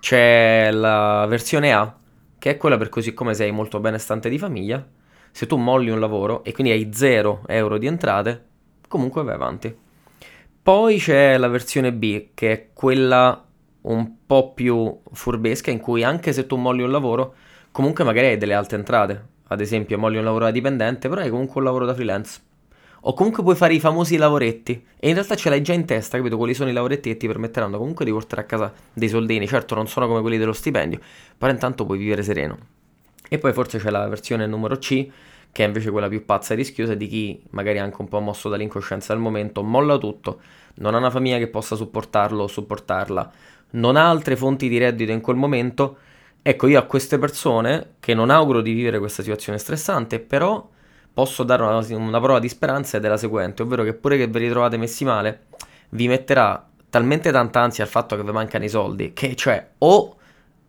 C'è 0.00 0.70
la 0.70 1.26
versione 1.28 1.72
A, 1.72 1.96
che 2.38 2.50
è 2.50 2.56
quella 2.56 2.76
per 2.76 2.88
così 2.88 3.14
come 3.14 3.34
sei 3.34 3.52
molto 3.52 3.80
benestante 3.80 4.28
di 4.28 4.38
famiglia, 4.38 4.84
se 5.30 5.46
tu 5.46 5.56
molli 5.56 5.90
un 5.90 6.00
lavoro 6.00 6.44
e 6.44 6.52
quindi 6.52 6.72
hai 6.72 6.90
0 6.92 7.42
euro 7.46 7.78
di 7.78 7.86
entrate, 7.86 8.44
comunque 8.88 9.22
vai 9.22 9.34
avanti. 9.34 9.74
Poi 10.62 10.98
c'è 10.98 11.36
la 11.38 11.48
versione 11.48 11.92
B, 11.92 12.28
che 12.34 12.52
è 12.52 12.68
quella 12.72 13.44
un 13.82 14.26
po' 14.26 14.52
più 14.52 15.00
furbesca, 15.12 15.70
in 15.70 15.80
cui 15.80 16.04
anche 16.04 16.32
se 16.32 16.46
tu 16.46 16.56
molli 16.56 16.82
un 16.82 16.90
lavoro, 16.90 17.34
comunque 17.72 18.04
magari 18.04 18.28
hai 18.28 18.38
delle 18.38 18.54
alte 18.54 18.76
entrate. 18.76 19.30
Ad 19.48 19.60
esempio, 19.60 19.98
molli 19.98 20.18
un 20.18 20.24
lavoro 20.24 20.44
da 20.44 20.50
dipendente, 20.50 21.08
però 21.08 21.20
hai 21.20 21.30
comunque 21.30 21.54
un 21.56 21.64
lavoro 21.64 21.84
da 21.84 21.94
freelance. 21.94 22.40
O 23.04 23.14
comunque 23.14 23.42
puoi 23.42 23.56
fare 23.56 23.74
i 23.74 23.80
famosi 23.80 24.16
lavoretti. 24.16 24.84
E 24.96 25.08
in 25.08 25.14
realtà 25.14 25.34
ce 25.34 25.48
l'hai 25.50 25.60
già 25.60 25.72
in 25.72 25.84
testa, 25.84 26.16
capito? 26.16 26.36
Quali 26.36 26.54
sono 26.54 26.70
i 26.70 26.72
lavoretti 26.72 27.10
che 27.10 27.16
ti 27.16 27.26
permetteranno 27.26 27.76
comunque 27.76 28.04
di 28.04 28.12
portare 28.12 28.42
a 28.42 28.44
casa 28.44 28.72
dei 28.92 29.08
soldini. 29.08 29.48
Certo, 29.48 29.74
non 29.74 29.88
sono 29.88 30.06
come 30.06 30.20
quelli 30.20 30.38
dello 30.38 30.52
stipendio, 30.52 31.00
però 31.36 31.50
intanto 31.50 31.84
puoi 31.84 31.98
vivere 31.98 32.22
sereno. 32.22 32.56
E 33.28 33.38
poi 33.38 33.52
forse 33.52 33.78
c'è 33.78 33.90
la 33.90 34.06
versione 34.06 34.46
numero 34.46 34.76
C, 34.76 35.08
che 35.50 35.64
è 35.64 35.66
invece 35.66 35.90
quella 35.90 36.08
più 36.08 36.24
pazza 36.24 36.54
e 36.54 36.56
rischiosa 36.56 36.94
di 36.94 37.08
chi, 37.08 37.42
magari 37.50 37.78
anche 37.78 37.96
un 37.98 38.08
po' 38.08 38.20
mosso 38.20 38.48
dall'incoscienza 38.48 39.12
al 39.12 39.18
momento, 39.18 39.62
molla 39.62 39.98
tutto, 39.98 40.40
non 40.76 40.94
ha 40.94 40.98
una 40.98 41.10
famiglia 41.10 41.38
che 41.38 41.48
possa 41.48 41.76
supportarlo 41.76 42.44
o 42.44 42.46
supportarla, 42.46 43.32
non 43.70 43.96
ha 43.96 44.08
altre 44.08 44.36
fonti 44.36 44.68
di 44.68 44.78
reddito 44.78 45.12
in 45.12 45.20
quel 45.20 45.36
momento. 45.36 45.96
Ecco, 46.44 46.66
io 46.66 46.80
a 46.80 46.82
queste 46.82 47.18
persone, 47.18 47.94
che 48.00 48.14
non 48.14 48.28
auguro 48.28 48.62
di 48.62 48.72
vivere 48.72 48.98
questa 48.98 49.22
situazione 49.22 49.58
stressante, 49.58 50.18
però 50.18 50.68
posso 51.12 51.44
dare 51.44 51.62
una, 51.62 51.86
una 51.96 52.20
prova 52.20 52.40
di 52.40 52.48
speranza 52.48 52.96
ed 52.96 53.04
è 53.04 53.08
la 53.08 53.16
seguente, 53.16 53.62
ovvero 53.62 53.84
che 53.84 53.94
pure 53.94 54.16
che 54.16 54.26
vi 54.26 54.40
ritrovate 54.40 54.76
messi 54.76 55.04
male, 55.04 55.42
vi 55.90 56.08
metterà 56.08 56.68
talmente 56.90 57.30
tanta 57.30 57.60
ansia 57.60 57.84
al 57.84 57.90
fatto 57.90 58.16
che 58.16 58.24
vi 58.24 58.32
mancano 58.32 58.64
i 58.64 58.68
soldi, 58.68 59.12
che 59.12 59.36
cioè 59.36 59.66
o 59.78 60.16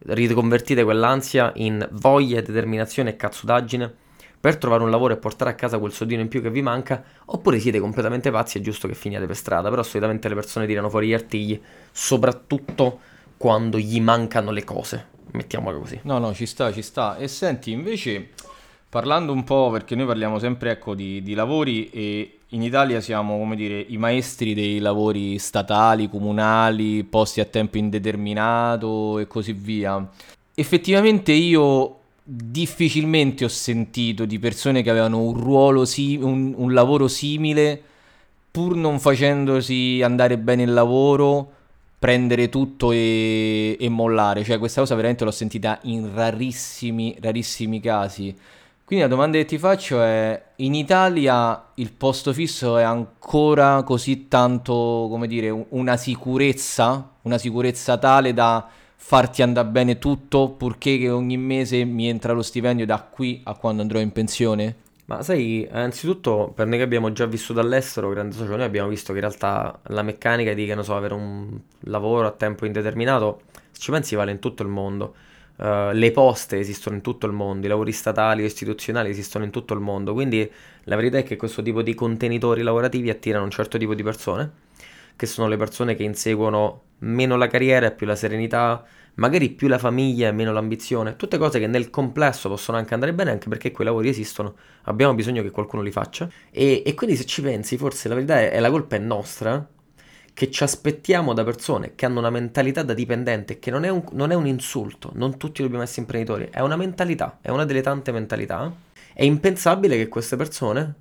riconvertite 0.06 0.84
quell'ansia 0.84 1.52
in 1.56 1.88
voglia, 1.94 2.42
determinazione 2.42 3.12
e 3.12 3.16
cazzodaggine 3.16 3.92
per 4.40 4.58
trovare 4.58 4.84
un 4.84 4.92
lavoro 4.92 5.14
e 5.14 5.18
portare 5.18 5.50
a 5.50 5.56
casa 5.56 5.80
quel 5.80 5.92
soldino 5.92 6.22
in 6.22 6.28
più 6.28 6.42
che 6.42 6.52
vi 6.52 6.62
manca, 6.62 7.04
oppure 7.26 7.58
siete 7.58 7.80
completamente 7.80 8.30
pazzi, 8.30 8.60
è 8.60 8.62
giusto 8.62 8.88
che 8.88 8.94
finiate 8.94 9.26
per 9.26 9.38
strada, 9.38 9.70
però 9.70 9.82
solitamente 9.82 10.30
le 10.30 10.36
persone 10.36 10.68
tirano 10.68 10.90
fuori 10.90 11.08
gli 11.08 11.14
artigli, 11.14 11.60
soprattutto 11.92 13.00
quando 13.38 13.78
gli 13.80 14.00
mancano 14.02 14.52
le 14.52 14.64
cose, 14.64 15.08
mettiamola 15.32 15.78
così. 15.78 16.00
No, 16.04 16.18
no, 16.20 16.34
ci 16.34 16.46
sta, 16.46 16.72
ci 16.72 16.82
sta. 16.82 17.18
E 17.18 17.28
senti, 17.28 17.72
invece 17.72 18.30
Parlando 18.94 19.34
un 19.34 19.44
po', 19.44 19.72
perché 19.72 19.96
noi 19.96 20.06
parliamo 20.06 20.38
sempre 20.38 20.70
ecco, 20.70 20.94
di, 20.94 21.24
di, 21.24 21.34
lavori 21.34 21.90
e 21.90 22.38
in 22.50 22.62
Italia 22.62 23.02
siamo, 23.02 23.40
come 23.40 23.56
dire, 23.56 23.84
i 23.88 23.98
maestri 23.98 24.54
dei 24.54 24.78
lavori 24.78 25.40
statali, 25.40 26.08
comunali, 26.08 27.04
posti 27.04 27.40
a 27.40 27.46
tempo 27.46 27.80
indeterminato 27.80 29.18
e 29.18 29.26
così 29.26 29.54
via. 29.54 30.08
Effettivamente 30.54 31.32
io 31.32 32.02
difficilmente 32.22 33.46
ho 33.46 33.48
sentito 33.48 34.26
di 34.26 34.38
persone 34.38 34.84
che 34.84 34.92
avevano 34.92 35.24
un 35.24 35.40
ruolo, 35.42 35.86
si- 35.86 36.20
un, 36.22 36.54
un 36.56 36.72
lavoro 36.72 37.08
simile, 37.08 37.82
pur 38.52 38.76
non 38.76 39.00
facendosi 39.00 40.02
andare 40.04 40.38
bene 40.38 40.62
il 40.62 40.72
lavoro, 40.72 41.52
prendere 42.04 42.50
tutto 42.50 42.92
e, 42.92 43.78
e 43.80 43.88
mollare. 43.88 44.44
Cioè 44.44 44.60
questa 44.60 44.82
cosa 44.82 44.94
veramente 44.94 45.24
l'ho 45.24 45.32
sentita 45.32 45.80
in 45.84 46.14
rarissimi, 46.14 47.16
rarissimi 47.22 47.80
casi. 47.80 48.36
Quindi 48.84 49.06
la 49.06 49.10
domanda 49.10 49.38
che 49.38 49.46
ti 49.46 49.58
faccio 49.58 50.02
è, 50.02 50.44
in 50.58 50.76
Italia 50.76 51.68
il 51.76 51.94
posto 51.94 52.34
fisso 52.34 52.78
è 52.78 52.84
ancora 52.84 53.84
così 53.84 54.28
tanto, 54.28 55.08
come 55.10 55.28
dire, 55.28 55.50
una 55.70 55.96
sicurezza, 55.96 57.10
una 57.22 57.38
sicurezza 57.38 57.98
tale 57.98 58.34
da 58.34 58.68
farti 58.98 59.42
andare 59.42 59.70
bene 59.70 59.98
tutto 59.98 60.50
purché 60.50 60.98
che 60.98 61.10
ogni 61.10 61.38
mese 61.38 61.86
mi 61.86 62.10
entra 62.10 62.34
lo 62.34 62.42
stipendio 62.42 62.86
da 62.86 63.00
qui 63.00 63.40
a 63.46 63.54
quando 63.54 63.82
andrò 63.82 64.00
in 64.00 64.12
pensione? 64.12 64.76
Ma 65.06 65.22
sai, 65.22 65.68
innanzitutto 65.70 66.54
per 66.56 66.66
noi 66.66 66.78
che 66.78 66.84
abbiamo 66.84 67.12
già 67.12 67.26
vissuto 67.26 67.60
all'estero, 67.60 68.10
grande 68.10 68.36
socio, 68.36 68.56
noi 68.56 68.64
abbiamo 68.64 68.88
visto 68.88 69.12
che 69.12 69.20
in 69.20 69.26
realtà 69.26 69.80
la 69.88 70.02
meccanica 70.02 70.54
di, 70.54 70.66
che 70.66 70.76
non 70.76 70.86
so, 70.86 70.96
avere 70.96 71.14
un 71.14 71.60
lavoro 71.82 72.28
a 72.28 72.32
tempo 72.32 72.66
indeterminato, 72.66 73.42
se 73.72 73.82
ci 73.82 73.92
pensi 73.92 74.16
vale 74.16 74.32
in 74.32 74.40
tutto 74.40 74.64
il 74.64 74.70
mondo. 74.70 75.16
Uh, 75.56 75.92
le 75.92 76.12
poste 76.12 76.58
esistono 76.58 76.96
in 76.96 77.02
tutto 77.02 77.28
il 77.28 77.32
mondo, 77.34 77.68
i 77.68 77.70
lavori 77.70 77.92
statali 77.92 78.42
o 78.42 78.46
istituzionali 78.46 79.10
esistono 79.10 79.44
in 79.44 79.52
tutto 79.52 79.74
il 79.76 79.82
mondo, 79.82 80.14
quindi 80.14 80.50
la 80.86 80.96
verità 80.96 81.20
è 81.20 81.24
che 81.24 81.36
questo 81.36 81.62
tipo 81.62 81.82
di 81.84 81.94
contenitori 81.94 82.64
lavorativi 82.64 83.10
attirano 83.10 83.44
un 83.44 83.52
certo 83.52 83.78
tipo 83.78 83.94
di 83.94 84.02
persone, 84.02 84.52
che 85.16 85.26
sono 85.28 85.48
le 85.48 85.58
persone 85.58 85.96
che 85.96 86.04
inseguono 86.04 86.82
meno 87.00 87.36
la 87.36 87.48
carriera 87.48 87.88
e 87.88 87.92
più 87.92 88.08
la 88.08 88.16
serenità, 88.16 88.84
magari 89.16 89.50
più 89.50 89.68
la 89.68 89.78
famiglia 89.78 90.28
e 90.28 90.32
meno 90.32 90.52
l'ambizione, 90.52 91.16
tutte 91.16 91.38
cose 91.38 91.60
che 91.60 91.68
nel 91.68 91.90
complesso 91.90 92.50
possono 92.50 92.78
anche 92.78 92.94
andare 92.94 93.14
bene 93.14 93.32
anche 93.32 93.50
perché 93.50 93.72
quei 93.72 93.86
lavori 93.86 94.10
esistono, 94.10 94.56
abbiamo 94.84 95.14
bisogno 95.14 95.44
che 95.44 95.52
qualcuno 95.52 95.84
li 95.84 95.92
faccia 95.92 96.30
e, 96.52 96.84
e 96.86 96.94
quindi 96.94 97.16
se 97.16 97.26
ci 97.26 97.42
pensi 97.42 97.78
forse 97.78 98.08
la 98.08 98.16
verità 98.16 98.40
è, 98.40 98.52
è 98.52 98.60
la 98.60 98.70
colpa 98.70 98.96
è 98.96 99.00
nostra 99.00 99.68
che 100.34 100.50
ci 100.50 100.64
aspettiamo 100.64 101.34
da 101.34 101.44
persone 101.44 101.94
che 101.96 102.06
hanno 102.06 102.20
una 102.20 102.32
mentalità 102.32 102.82
da 102.82 102.94
dipendente, 102.94 103.60
che 103.60 103.70
non 103.70 103.84
è, 103.84 103.90
un, 103.90 104.04
non 104.14 104.32
è 104.32 104.36
un 104.36 104.48
insulto, 104.48 105.12
non 105.14 105.38
tutti 105.38 105.62
dobbiamo 105.62 105.84
essere 105.84 106.02
imprenditori, 106.02 106.48
è 106.52 106.60
una 106.60 106.76
mentalità, 106.76 107.38
è 107.40 107.50
una 107.50 107.66
delle 107.66 107.82
tante 107.82 108.12
mentalità. 108.12 108.74
È 109.14 109.24
impensabile 109.24 109.96
che 109.96 110.08
queste 110.08 110.36
persone 110.36 110.96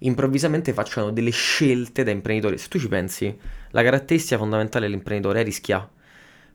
improvvisamente 0.00 0.72
facciano 0.72 1.10
delle 1.10 1.30
scelte 1.30 2.04
da 2.04 2.12
imprenditori. 2.12 2.56
Se 2.56 2.68
tu 2.68 2.78
ci 2.78 2.86
pensi, 2.86 3.36
la 3.70 3.82
caratteristica 3.82 4.38
fondamentale 4.38 4.86
dell'imprenditore 4.86 5.40
è 5.40 5.44
rischiare, 5.44 5.88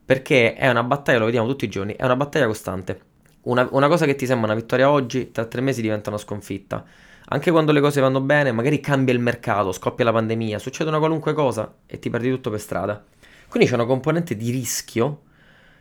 perché 0.05 0.53
è 0.53 0.69
una 0.69 0.83
battaglia, 0.83 1.19
lo 1.19 1.25
vediamo 1.25 1.47
tutti 1.47 1.65
i 1.65 1.69
giorni, 1.69 1.95
è 1.95 2.03
una 2.03 2.15
battaglia 2.15 2.47
costante. 2.47 3.11
Una, 3.43 3.67
una 3.71 3.87
cosa 3.87 4.05
che 4.05 4.15
ti 4.15 4.25
sembra 4.25 4.51
una 4.51 4.59
vittoria 4.59 4.89
oggi, 4.89 5.31
tra 5.31 5.45
tre 5.45 5.61
mesi 5.61 5.81
diventa 5.81 6.09
una 6.09 6.19
sconfitta 6.19 6.85
anche 7.25 7.51
quando 7.51 7.71
le 7.71 7.79
cose 7.79 8.01
vanno 8.01 8.19
bene, 8.19 8.51
magari 8.51 8.79
cambia 8.79 9.13
il 9.13 9.19
mercato, 9.19 9.71
scoppia 9.71 10.03
la 10.03 10.11
pandemia, 10.11 10.59
succede 10.59 10.89
una 10.89 10.99
qualunque 10.99 11.33
cosa 11.33 11.73
e 11.85 11.97
ti 11.97 12.09
perdi 12.09 12.29
tutto 12.29 12.49
per 12.49 12.59
strada. 12.59 13.03
Quindi 13.47 13.69
c'è 13.69 13.75
una 13.75 13.85
componente 13.85 14.35
di 14.35 14.51
rischio, 14.51 15.21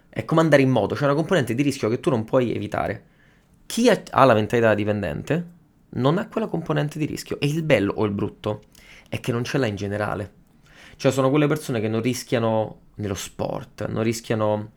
è 0.09 0.25
come 0.25 0.41
andare 0.41 0.63
in 0.63 0.71
moto, 0.71 0.95
c'è 0.95 1.05
una 1.05 1.15
componente 1.15 1.55
di 1.55 1.63
rischio 1.63 1.89
che 1.89 2.01
tu 2.01 2.11
non 2.11 2.25
puoi 2.25 2.55
evitare. 2.55 3.05
Chi 3.67 3.89
ha 3.89 4.25
la 4.25 4.35
mentalità 4.35 4.75
dipendente 4.75 5.47
non 5.91 6.19
ha 6.19 6.29
quella 6.29 6.47
componente 6.47 6.99
di 6.99 7.07
rischio 7.07 7.41
e 7.41 7.47
il 7.47 7.63
bello 7.63 7.93
o 7.97 8.05
il 8.05 8.13
brutto 8.13 8.63
è 9.09 9.21
che 9.21 9.33
non 9.33 9.45
ce 9.45 9.59
l'ha 9.59 9.67
in 9.67 9.77
generale. 9.77 10.33
Cioè 11.03 11.11
sono 11.11 11.31
quelle 11.31 11.49
persone 11.49 11.81
che 11.81 11.89
non 11.89 12.01
rischiano 12.01 12.83
nello 12.95 13.17
sport, 13.17 13.89
non 13.89 14.05
rischiano 14.05 14.71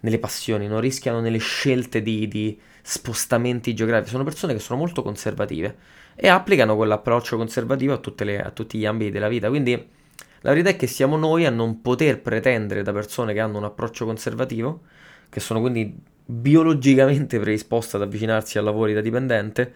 nelle 0.00 0.18
passioni, 0.18 0.68
non 0.68 0.80
rischiano 0.80 1.20
nelle 1.20 1.38
scelte 1.38 2.02
di, 2.02 2.28
di 2.28 2.60
spostamenti 2.82 3.72
geografici, 3.72 4.10
sono 4.10 4.22
persone 4.22 4.52
che 4.52 4.58
sono 4.58 4.78
molto 4.78 5.02
conservative 5.02 5.74
e 6.14 6.28
applicano 6.28 6.76
quell'approccio 6.76 7.38
conservativo 7.38 7.94
a, 7.94 8.00
le, 8.22 8.42
a 8.42 8.50
tutti 8.50 8.76
gli 8.76 8.84
ambiti 8.84 9.12
della 9.12 9.28
vita. 9.28 9.48
Quindi 9.48 9.72
la 10.42 10.50
verità 10.50 10.68
è 10.68 10.76
che 10.76 10.86
siamo 10.86 11.16
noi 11.16 11.46
a 11.46 11.50
non 11.50 11.80
poter 11.80 12.20
pretendere 12.20 12.82
da 12.82 12.92
persone 12.92 13.32
che 13.32 13.40
hanno 13.40 13.56
un 13.56 13.64
approccio 13.64 14.04
conservativo, 14.04 14.82
che 15.30 15.40
sono 15.40 15.60
quindi 15.60 15.98
biologicamente 16.26 17.40
predisposte 17.40 17.96
ad 17.96 18.02
avvicinarsi 18.02 18.58
a 18.58 18.60
lavori 18.60 18.92
da 18.92 19.00
dipendente, 19.00 19.72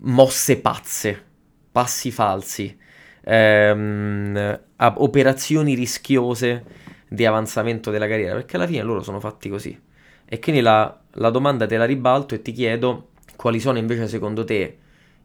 mosse 0.00 0.60
pazze, 0.60 1.24
passi 1.72 2.10
falsi, 2.10 2.84
ehm, 3.28 4.60
operazioni 4.76 5.74
rischiose 5.74 6.64
di 7.08 7.26
avanzamento 7.26 7.90
della 7.90 8.06
carriera, 8.06 8.34
perché 8.34 8.56
alla 8.56 8.66
fine 8.66 8.82
loro 8.82 9.02
sono 9.02 9.20
fatti 9.20 9.48
così. 9.48 9.78
E 10.24 10.38
quindi 10.38 10.60
la, 10.60 11.00
la 11.12 11.30
domanda 11.30 11.66
te 11.66 11.76
la 11.76 11.84
ribalto 11.84 12.34
e 12.34 12.42
ti 12.42 12.52
chiedo 12.52 13.10
quali 13.36 13.60
sono 13.60 13.78
invece 13.78 14.08
secondo 14.08 14.44
te 14.44 14.78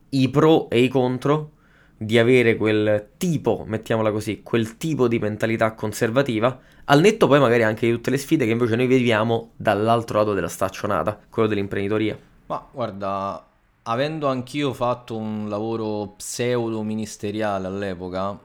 i 0.10 0.29
pro 0.29 0.70
e 0.70 0.81
i 0.81 0.88
contro 0.88 1.51
di 1.98 2.17
avere 2.17 2.55
quel 2.55 3.10
tipo, 3.17 3.63
mettiamola 3.67 4.12
così, 4.12 4.41
quel 4.41 4.77
tipo 4.77 5.08
di 5.08 5.20
mentalità 5.20 5.74
conservativa, 5.74 6.60
al 6.86 7.00
netto 7.00 7.27
poi 7.27 7.39
magari 7.39 7.63
anche 7.63 7.86
di 7.86 7.93
tutte 7.93 8.10
le 8.10 8.17
sfide 8.17 8.46
che 8.46 8.51
invece 8.51 8.75
noi 8.75 8.88
viviamo 8.88 9.51
dall'altro 9.55 10.20
lato 10.20 10.34
della 10.34 10.48
staccionata, 10.48 11.20
quello 11.29 11.48
dell'imprenditoria. 11.48 12.17
Ma 12.48 12.67
guarda, 12.72 13.46
avendo 13.83 14.27
anch'io 14.27 14.73
fatto 14.73 15.15
un 15.15 15.50
lavoro 15.50 16.13
pseudo 16.17 16.83
ministeriale 16.83 17.67
all'epoca, 17.67 18.38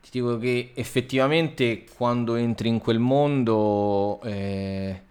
ti 0.00 0.08
dico 0.10 0.38
che 0.38 0.72
effettivamente 0.74 1.84
quando 1.96 2.34
entri 2.34 2.68
in 2.68 2.78
quel 2.78 2.98
mondo... 2.98 4.20
Eh 4.22 5.10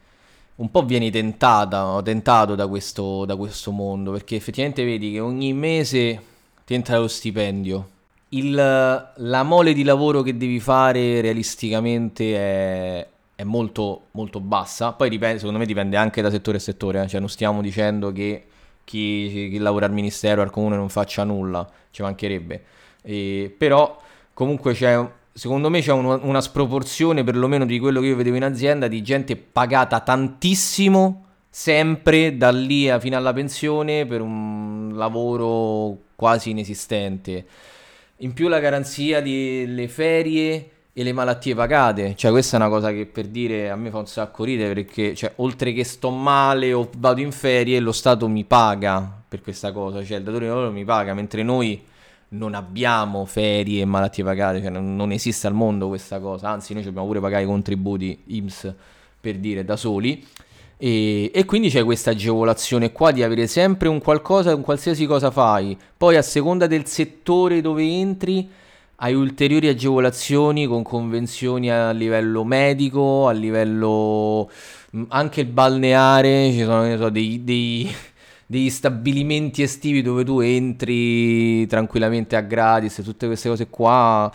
un 0.61 0.69
po' 0.69 0.85
vieni 0.85 1.09
tentata, 1.09 1.99
tentato 2.03 2.53
da 2.55 2.67
questo, 2.67 3.25
da 3.25 3.35
questo 3.35 3.71
mondo, 3.71 4.11
perché 4.11 4.35
effettivamente 4.35 4.85
vedi 4.85 5.11
che 5.11 5.19
ogni 5.19 5.53
mese 5.53 6.21
ti 6.65 6.75
entra 6.75 6.99
lo 6.99 7.07
stipendio, 7.07 7.89
il, 8.29 8.53
la 8.53 9.43
mole 9.43 9.73
di 9.73 9.83
lavoro 9.83 10.21
che 10.21 10.37
devi 10.37 10.59
fare 10.59 11.19
realisticamente 11.19 12.35
è, 12.35 13.07
è 13.35 13.43
molto, 13.43 14.03
molto 14.11 14.39
bassa. 14.39 14.93
Poi 14.93 15.09
dipende, 15.09 15.39
secondo 15.39 15.59
me 15.59 15.65
dipende 15.65 15.97
anche 15.97 16.21
da 16.21 16.29
settore 16.29 16.57
a 16.57 16.61
settore, 16.61 17.01
eh. 17.01 17.07
cioè 17.07 17.19
non 17.19 17.29
stiamo 17.29 17.61
dicendo 17.61 18.11
che 18.11 18.45
chi, 18.91 19.47
chi, 19.49 19.57
lavora 19.57 19.85
al 19.85 19.93
ministero, 19.93 20.41
al 20.41 20.51
comune 20.51 20.75
non 20.75 20.89
faccia 20.89 21.23
nulla, 21.23 21.65
ci 21.91 22.01
mancherebbe. 22.01 22.63
E, 23.01 23.55
però 23.57 23.97
comunque 24.33 24.73
c'è, 24.73 25.01
secondo 25.31 25.69
me 25.69 25.79
c'è 25.79 25.93
un, 25.93 26.19
una 26.23 26.41
sproporzione 26.41 27.23
perlomeno 27.23 27.65
di 27.65 27.79
quello 27.79 28.01
che 28.01 28.07
io 28.07 28.17
vedevo 28.17 28.35
in 28.35 28.43
azienda 28.43 28.89
di 28.89 29.01
gente 29.01 29.37
pagata 29.37 30.01
tantissimo 30.01 31.25
sempre 31.49 32.35
da 32.35 32.51
lì 32.51 32.93
fino 32.99 33.15
alla 33.15 33.31
pensione 33.31 34.05
per 34.05 34.19
un 34.19 34.91
lavoro 34.95 35.97
quasi 36.15 36.49
inesistente. 36.49 37.45
In 38.17 38.33
più 38.33 38.49
la 38.49 38.59
garanzia 38.59 39.21
delle 39.21 39.87
ferie 39.87 40.69
e 40.93 41.03
le 41.03 41.13
malattie 41.13 41.55
pagate, 41.55 42.15
cioè 42.15 42.31
questa 42.31 42.57
è 42.57 42.59
una 42.59 42.69
cosa 42.69 42.91
che 42.91 43.05
per 43.05 43.27
dire 43.27 43.69
a 43.69 43.75
me 43.75 43.89
fa 43.89 43.99
un 43.99 44.07
sacco 44.07 44.43
ridere 44.43 44.73
perché 44.73 45.15
cioè, 45.15 45.31
oltre 45.37 45.71
che 45.71 45.85
sto 45.85 46.09
male 46.09 46.73
o 46.73 46.89
vado 46.97 47.21
in 47.21 47.31
ferie 47.31 47.79
lo 47.79 47.93
Stato 47.93 48.27
mi 48.27 48.43
paga 48.43 49.21
per 49.25 49.41
questa 49.41 49.71
cosa, 49.71 50.03
cioè 50.03 50.17
il 50.17 50.23
datore 50.23 50.45
di 50.45 50.49
lavoro 50.49 50.71
mi 50.71 50.83
paga 50.83 51.13
mentre 51.13 51.43
noi 51.43 51.81
non 52.29 52.53
abbiamo 52.53 53.25
ferie 53.25 53.81
e 53.81 53.85
malattie 53.85 54.23
pagate, 54.23 54.61
cioè 54.61 54.69
non, 54.69 55.11
esiste 55.11 55.47
al 55.47 55.53
mondo 55.53 55.87
questa 55.87 56.19
cosa, 56.19 56.49
anzi 56.49 56.73
noi 56.73 56.83
dobbiamo 56.83 57.07
pure 57.07 57.19
pagare 57.21 57.43
i 57.43 57.45
contributi 57.45 58.23
IMSS 58.27 58.73
per 59.19 59.37
dire 59.37 59.63
da 59.63 59.77
soli. 59.77 60.25
E, 60.77 61.29
e, 61.33 61.45
quindi 61.45 61.69
c'è 61.69 61.83
questa 61.83 62.11
agevolazione 62.11 62.91
qua 62.91 63.11
di 63.11 63.21
avere 63.21 63.47
sempre 63.47 63.87
un 63.87 63.99
qualcosa, 63.99 64.55
un 64.55 64.61
qualsiasi 64.61 65.05
cosa 65.05 65.29
fai, 65.29 65.77
poi 65.95 66.15
a 66.17 66.21
seconda 66.21 66.67
del 66.67 66.87
settore 66.87 67.61
dove 67.61 67.83
entri 67.83 68.49
hai 69.03 69.13
ulteriori 69.15 69.67
agevolazioni 69.67 70.67
con 70.67 70.83
convenzioni 70.83 71.71
a 71.71 71.89
livello 71.91 72.43
medico, 72.43 73.27
a 73.27 73.31
livello 73.31 74.49
mm, 74.95 75.03
anche 75.09 75.45
balneare, 75.45 76.51
ci 76.51 76.59
sono 76.59 76.95
so, 76.97 77.09
dei, 77.09 77.43
dei, 77.43 77.91
degli 78.45 78.69
stabilimenti 78.69 79.63
estivi 79.63 80.03
dove 80.03 80.23
tu 80.23 80.39
entri 80.39 81.65
tranquillamente 81.65 82.35
a 82.35 82.41
gratis, 82.41 83.01
tutte 83.03 83.25
queste 83.25 83.49
cose 83.49 83.67
qua. 83.69 84.31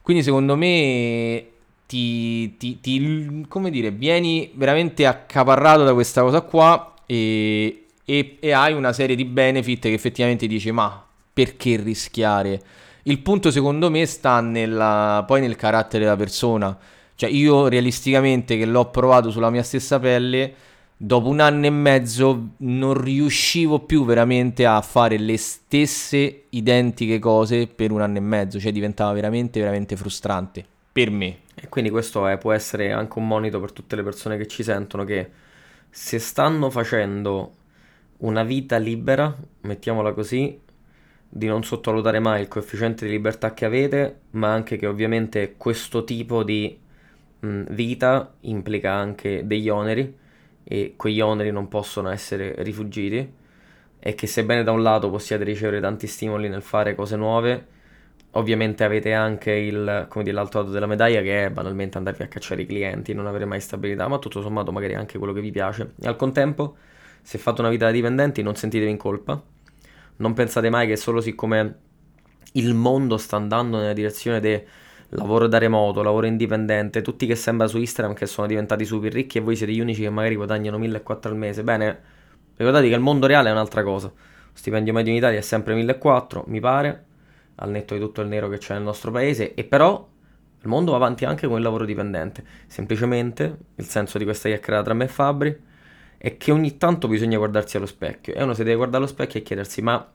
Quindi 0.00 0.22
secondo 0.22 0.56
me 0.56 1.46
ti, 1.86 2.56
ti, 2.56 2.80
ti 2.80 3.44
come 3.48 3.70
dire, 3.70 3.90
vieni 3.90 4.50
veramente 4.54 5.04
accaparrato 5.04 5.84
da 5.84 5.92
questa 5.92 6.22
cosa 6.22 6.40
qua 6.40 6.94
e, 7.04 7.84
e, 8.02 8.36
e 8.40 8.52
hai 8.52 8.72
una 8.72 8.94
serie 8.94 9.14
di 9.14 9.26
benefit 9.26 9.82
che 9.82 9.92
effettivamente 9.92 10.46
dici 10.46 10.70
ma 10.70 11.04
perché 11.34 11.76
rischiare? 11.76 12.62
Il 13.08 13.20
punto 13.20 13.52
secondo 13.52 13.88
me 13.88 14.04
sta 14.04 14.40
nella, 14.40 15.22
poi 15.24 15.40
nel 15.40 15.54
carattere 15.54 16.02
della 16.02 16.16
persona. 16.16 16.76
Cioè 17.14 17.30
io 17.30 17.68
realisticamente 17.68 18.58
che 18.58 18.66
l'ho 18.66 18.90
provato 18.90 19.30
sulla 19.30 19.48
mia 19.48 19.62
stessa 19.62 20.00
pelle, 20.00 20.52
dopo 20.96 21.28
un 21.28 21.38
anno 21.38 21.66
e 21.66 21.70
mezzo 21.70 22.48
non 22.58 23.00
riuscivo 23.00 23.78
più 23.78 24.04
veramente 24.04 24.66
a 24.66 24.80
fare 24.80 25.18
le 25.18 25.36
stesse 25.36 26.46
identiche 26.50 27.20
cose 27.20 27.68
per 27.68 27.92
un 27.92 28.00
anno 28.00 28.16
e 28.16 28.20
mezzo. 28.20 28.58
Cioè 28.58 28.72
diventava 28.72 29.12
veramente, 29.12 29.60
veramente 29.60 29.94
frustrante 29.94 30.64
per 30.90 31.10
me. 31.10 31.38
E 31.54 31.68
quindi 31.68 31.90
questo 31.90 32.26
è, 32.26 32.38
può 32.38 32.50
essere 32.50 32.90
anche 32.90 33.18
un 33.20 33.28
monito 33.28 33.60
per 33.60 33.70
tutte 33.70 33.94
le 33.94 34.02
persone 34.02 34.36
che 34.36 34.48
ci 34.48 34.64
sentono 34.64 35.04
che 35.04 35.30
se 35.90 36.18
stanno 36.18 36.70
facendo 36.70 37.52
una 38.18 38.42
vita 38.42 38.78
libera, 38.78 39.32
mettiamola 39.60 40.12
così, 40.12 40.64
di 41.36 41.46
non 41.46 41.62
sottovalutare 41.62 42.18
mai 42.18 42.40
il 42.40 42.48
coefficiente 42.48 43.04
di 43.04 43.10
libertà 43.10 43.52
che 43.52 43.66
avete, 43.66 44.20
ma 44.30 44.52
anche 44.52 44.76
che 44.76 44.86
ovviamente 44.86 45.54
questo 45.58 46.02
tipo 46.04 46.42
di 46.42 46.78
mh, 47.40 47.62
vita 47.74 48.32
implica 48.40 48.92
anche 48.92 49.46
degli 49.46 49.68
oneri 49.68 50.16
e 50.64 50.94
quegli 50.96 51.20
oneri 51.20 51.50
non 51.52 51.68
possono 51.68 52.08
essere 52.08 52.54
rifugiti 52.62 53.32
e 53.98 54.14
che 54.14 54.26
sebbene 54.26 54.62
da 54.62 54.72
un 54.72 54.82
lato 54.82 55.10
possiate 55.10 55.44
ricevere 55.44 55.80
tanti 55.80 56.06
stimoli 56.06 56.48
nel 56.48 56.62
fare 56.62 56.94
cose 56.94 57.16
nuove, 57.16 57.66
ovviamente 58.32 58.84
avete 58.84 59.12
anche 59.12 59.52
il, 59.52 60.06
come 60.08 60.24
dire, 60.24 60.36
l'altro 60.36 60.60
lato 60.60 60.72
della 60.72 60.86
medaglia 60.86 61.20
che 61.20 61.44
è 61.44 61.50
banalmente 61.50 61.98
andarvi 61.98 62.22
a 62.22 62.28
cacciare 62.28 62.62
i 62.62 62.66
clienti, 62.66 63.12
non 63.12 63.26
avere 63.26 63.44
mai 63.44 63.60
stabilità, 63.60 64.08
ma 64.08 64.18
tutto 64.18 64.40
sommato 64.40 64.72
magari 64.72 64.94
anche 64.94 65.18
quello 65.18 65.34
che 65.34 65.40
vi 65.40 65.50
piace. 65.50 65.92
E 66.00 66.08
al 66.08 66.16
contempo, 66.16 66.76
se 67.20 67.36
fate 67.36 67.60
una 67.60 67.70
vita 67.70 67.86
da 67.86 67.90
dipendenti 67.92 68.42
non 68.42 68.54
sentitevi 68.54 68.90
in 68.90 68.96
colpa, 68.96 69.42
non 70.16 70.32
pensate 70.32 70.70
mai 70.70 70.86
che 70.86 70.96
solo 70.96 71.20
siccome 71.20 71.78
il 72.52 72.74
mondo 72.74 73.16
sta 73.18 73.36
andando 73.36 73.78
nella 73.78 73.92
direzione 73.92 74.40
del 74.40 74.64
lavoro 75.10 75.46
da 75.46 75.58
remoto, 75.58 76.02
lavoro 76.02 76.26
indipendente, 76.26 77.02
tutti 77.02 77.26
che 77.26 77.36
sembra 77.36 77.66
su 77.66 77.78
Instagram 77.78 78.14
che 78.14 78.26
sono 78.26 78.46
diventati 78.46 78.84
super 78.84 79.12
ricchi 79.12 79.38
e 79.38 79.40
voi 79.40 79.56
siete 79.56 79.72
gli 79.72 79.80
unici 79.80 80.02
che 80.02 80.10
magari 80.10 80.36
guadagnano 80.36 80.78
1400 80.78 81.28
al 81.28 81.36
mese. 81.36 81.62
Bene, 81.62 82.00
ricordate 82.56 82.88
che 82.88 82.94
il 82.94 83.00
mondo 83.00 83.26
reale 83.26 83.48
è 83.48 83.52
un'altra 83.52 83.82
cosa. 83.82 84.06
Lo 84.06 84.52
stipendio 84.52 84.92
medio 84.92 85.12
in 85.12 85.18
Italia 85.18 85.38
è 85.38 85.42
sempre 85.42 85.74
1400, 85.74 86.44
mi 86.50 86.60
pare, 86.60 87.04
al 87.56 87.70
netto 87.70 87.94
di 87.94 88.00
tutto 88.00 88.22
il 88.22 88.28
nero 88.28 88.48
che 88.48 88.58
c'è 88.58 88.74
nel 88.74 88.82
nostro 88.82 89.10
paese, 89.10 89.54
e 89.54 89.64
però 89.64 90.08
il 90.62 90.68
mondo 90.68 90.92
va 90.92 90.96
avanti 90.96 91.24
anche 91.24 91.46
con 91.46 91.58
il 91.58 91.62
lavoro 91.62 91.84
dipendente. 91.84 92.42
Semplicemente 92.66 93.58
il 93.74 93.84
senso 93.84 94.16
di 94.18 94.24
questa 94.24 94.48
chiacchierata 94.48 94.84
tra 94.84 94.94
me 94.94 95.04
e 95.04 95.08
Fabri 95.08 95.60
è 96.18 96.36
che 96.36 96.50
ogni 96.50 96.76
tanto 96.76 97.08
bisogna 97.08 97.38
guardarsi 97.38 97.76
allo 97.76 97.86
specchio 97.86 98.34
e 98.34 98.42
uno 98.42 98.54
si 98.54 98.62
deve 98.62 98.76
guardare 98.76 99.04
allo 99.04 99.12
specchio 99.12 99.40
e 99.40 99.42
chiedersi 99.42 99.82
ma 99.82 100.10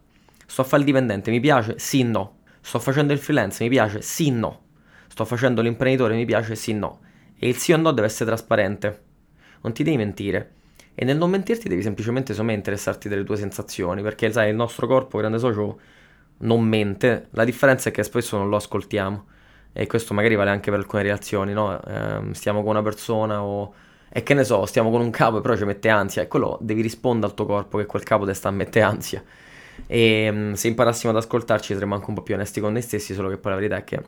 sto 0.45 0.61
a 0.61 0.63
fare 0.63 0.81
il 0.81 0.87
dipendente, 0.87 1.31
mi 1.31 1.39
piace? 1.39 1.75
Sì, 1.77 2.03
no. 2.03 2.39
Sto 2.61 2.79
facendo 2.79 3.13
il 3.13 3.19
freelance, 3.19 3.63
mi 3.63 3.69
piace? 3.69 4.01
Sì, 4.01 4.29
no. 4.29 4.61
Sto 5.07 5.25
facendo 5.25 5.61
l'imprenditore, 5.61 6.15
mi 6.15 6.25
piace? 6.25 6.55
Sì, 6.55 6.73
no. 6.73 6.99
E 7.37 7.47
il 7.49 7.55
sì 7.57 7.73
o 7.73 7.77
no 7.77 7.91
deve 7.91 8.07
essere 8.07 8.25
trasparente. 8.25 9.03
Non 9.61 9.73
ti 9.73 9.83
devi 9.83 9.97
mentire. 9.97 10.53
E 10.93 11.05
nel 11.05 11.17
non 11.17 11.29
mentirti 11.29 11.67
devi 11.67 11.81
semplicemente 11.81 12.31
insomma, 12.31 12.51
interessarti 12.51 13.09
delle 13.09 13.23
tue 13.23 13.37
sensazioni, 13.37 14.01
perché 14.01 14.31
sai, 14.31 14.49
il 14.49 14.55
nostro 14.55 14.87
corpo, 14.87 15.17
grande 15.17 15.39
socio, 15.39 15.79
non 16.39 16.63
mente. 16.63 17.27
La 17.31 17.45
differenza 17.45 17.89
è 17.89 17.91
che 17.91 18.03
spesso 18.03 18.37
non 18.37 18.49
lo 18.49 18.57
ascoltiamo. 18.57 19.25
E 19.73 19.87
questo 19.87 20.13
magari 20.13 20.35
vale 20.35 20.49
anche 20.49 20.69
per 20.69 20.79
alcune 20.79 21.03
reazioni, 21.03 21.53
no? 21.53 21.81
Eh, 21.81 22.33
stiamo 22.33 22.61
con 22.61 22.71
una 22.71 22.81
persona 22.81 23.41
o 23.41 23.73
e 24.13 24.23
che 24.23 24.33
ne 24.33 24.43
so, 24.43 24.65
stiamo 24.65 24.91
con 24.91 24.99
un 24.99 25.09
capo 25.09 25.37
e 25.37 25.41
però 25.41 25.55
ci 25.55 25.63
mette 25.63 25.87
ansia, 25.87 26.21
e 26.21 26.27
quello 26.27 26.57
devi 26.61 26.81
rispondere 26.81 27.27
al 27.27 27.33
tuo 27.33 27.45
corpo 27.45 27.77
che 27.77 27.85
quel 27.85 28.03
capo 28.03 28.25
ti 28.25 28.33
sta 28.33 28.49
a 28.49 28.51
mettere 28.51 28.83
ansia. 28.83 29.23
E 29.87 30.29
mm, 30.29 30.53
se 30.53 30.67
imparassimo 30.67 31.11
ad 31.11 31.17
ascoltarci 31.17 31.73
saremmo 31.73 31.95
anche 31.95 32.09
un 32.09 32.15
po' 32.15 32.21
più 32.21 32.33
onesti 32.35 32.59
con 32.59 32.73
noi 32.73 32.81
stessi, 32.81 33.13
solo 33.13 33.29
che 33.29 33.37
poi 33.37 33.51
la 33.51 33.57
verità 33.57 33.77
è 33.77 33.83
che 33.85 34.03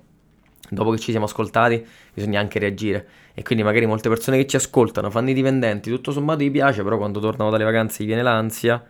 dopo 0.70 0.92
che 0.92 1.00
ci 1.00 1.12
siamo 1.12 1.26
ascoltati 1.26 1.86
bisogna 2.14 2.40
anche 2.40 2.60
reagire. 2.60 3.08
E 3.34 3.44
quindi 3.44 3.64
magari 3.64 3.86
molte 3.86 4.10
persone 4.10 4.38
che 4.38 4.46
ci 4.46 4.58
ascoltano 4.58 5.10
fanno 5.10 5.30
i 5.30 5.34
dipendenti, 5.34 5.90
tutto 5.90 6.12
sommato 6.12 6.44
gli 6.44 6.52
piace, 6.52 6.84
però 6.84 6.98
quando 6.98 7.20
tornano 7.20 7.50
dalle 7.50 7.64
vacanze 7.64 8.04
gli 8.04 8.08
viene 8.08 8.24
l'ansia, 8.24 8.84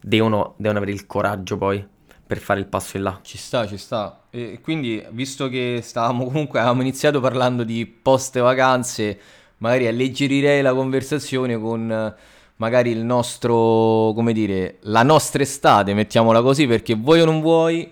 devono, 0.00 0.54
devono 0.58 0.78
avere 0.78 0.92
il 0.92 1.06
coraggio 1.06 1.56
poi 1.56 1.84
per 2.24 2.38
fare 2.38 2.60
il 2.60 2.66
passo 2.66 2.96
in 2.96 3.02
là. 3.04 3.18
Ci 3.22 3.38
sta, 3.38 3.66
ci 3.66 3.76
sta. 3.76 4.24
E 4.30 4.60
quindi, 4.62 5.04
visto 5.10 5.48
che 5.48 5.80
stavamo 5.82 6.24
comunque, 6.24 6.60
avevamo 6.60 6.82
iniziato 6.82 7.20
parlando 7.20 7.64
di 7.64 7.84
post 7.86 8.38
vacanze 8.38 9.18
magari 9.62 9.86
alleggerirei 9.86 10.60
la 10.60 10.74
conversazione 10.74 11.56
con 11.56 12.14
magari 12.56 12.90
il 12.90 13.04
nostro, 13.04 14.12
come 14.14 14.32
dire, 14.32 14.78
la 14.82 15.04
nostra 15.04 15.42
estate, 15.42 15.94
mettiamola 15.94 16.42
così, 16.42 16.66
perché 16.66 16.94
vuoi 16.94 17.20
o 17.20 17.24
non 17.24 17.40
vuoi, 17.40 17.90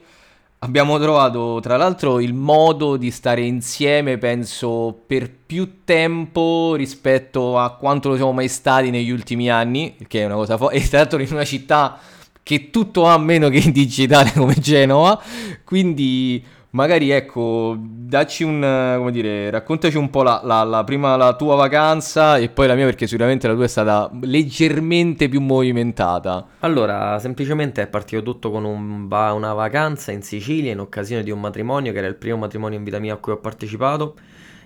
abbiamo 0.59 0.98
trovato 0.98 1.59
tra 1.62 1.76
l'altro 1.76 2.18
il 2.20 2.35
modo 2.35 2.96
di 2.96 3.12
stare 3.12 3.42
insieme, 3.42 4.18
penso, 4.18 5.00
per 5.06 5.30
più 5.30 5.85
tempo 5.85 6.74
rispetto 6.74 7.56
a 7.56 7.70
quanto 7.76 8.09
lo 8.09 8.16
siamo 8.16 8.33
mai 8.33 8.48
stati 8.48 8.90
negli 8.90 9.11
ultimi 9.11 9.48
anni, 9.48 9.96
che 10.09 10.22
è 10.22 10.24
una 10.24 10.35
cosa 10.35 10.56
forte, 10.56 10.76
e 10.76 10.88
tra 10.88 10.98
l'altro 10.98 11.20
in 11.20 11.28
una 11.30 11.44
città 11.44 11.98
che 12.42 12.70
tutto 12.70 13.04
ha 13.04 13.16
meno 13.16 13.48
che 13.48 13.59
in 13.59 13.70
digitale 13.70 14.33
come 14.35 14.54
Genova, 14.54 15.20
quindi 15.64 16.44
magari 16.70 17.11
ecco, 17.11 17.76
dacci 17.78 18.44
un, 18.44 18.94
come 18.96 19.11
dire, 19.11 19.50
raccontaci 19.50 19.96
un 19.96 20.11
po' 20.11 20.22
la, 20.22 20.40
la, 20.44 20.62
la, 20.62 20.85
prima 20.85 21.16
la 21.16 21.35
tua 21.35 21.54
vacanza 21.54 22.37
e 22.37 22.48
poi 22.48 22.66
la 22.66 22.74
mia 22.74 22.85
perché 22.85 23.06
sicuramente 23.06 23.48
la 23.48 23.54
tua 23.54 23.64
è 23.64 23.68
stata 23.68 24.11
leggermente 24.22 25.28
più 25.28 25.40
movimentata. 25.40 26.46
Allora, 26.61 27.18
semplicemente 27.18 27.83
è 27.83 27.87
partito 27.88 28.22
tutto 28.22 28.50
con 28.50 28.64
un, 28.64 29.09
una 29.11 29.52
vacanza 29.52 30.12
in 30.12 30.22
Sicilia 30.22 30.72
in 30.72 30.80
occasione 30.80 31.22
di 31.22 31.30
un 31.30 31.40
matrimonio 31.40 31.92
che 31.92 31.98
era 31.98 32.06
il 32.06 32.16
primo 32.16 32.37
matrimonio 32.37 32.78
in 32.78 32.85
vita 32.85 32.98
mia 32.98 33.14
a 33.14 33.16
cui 33.16 33.33
ho 33.33 33.38
partecipato 33.38 34.16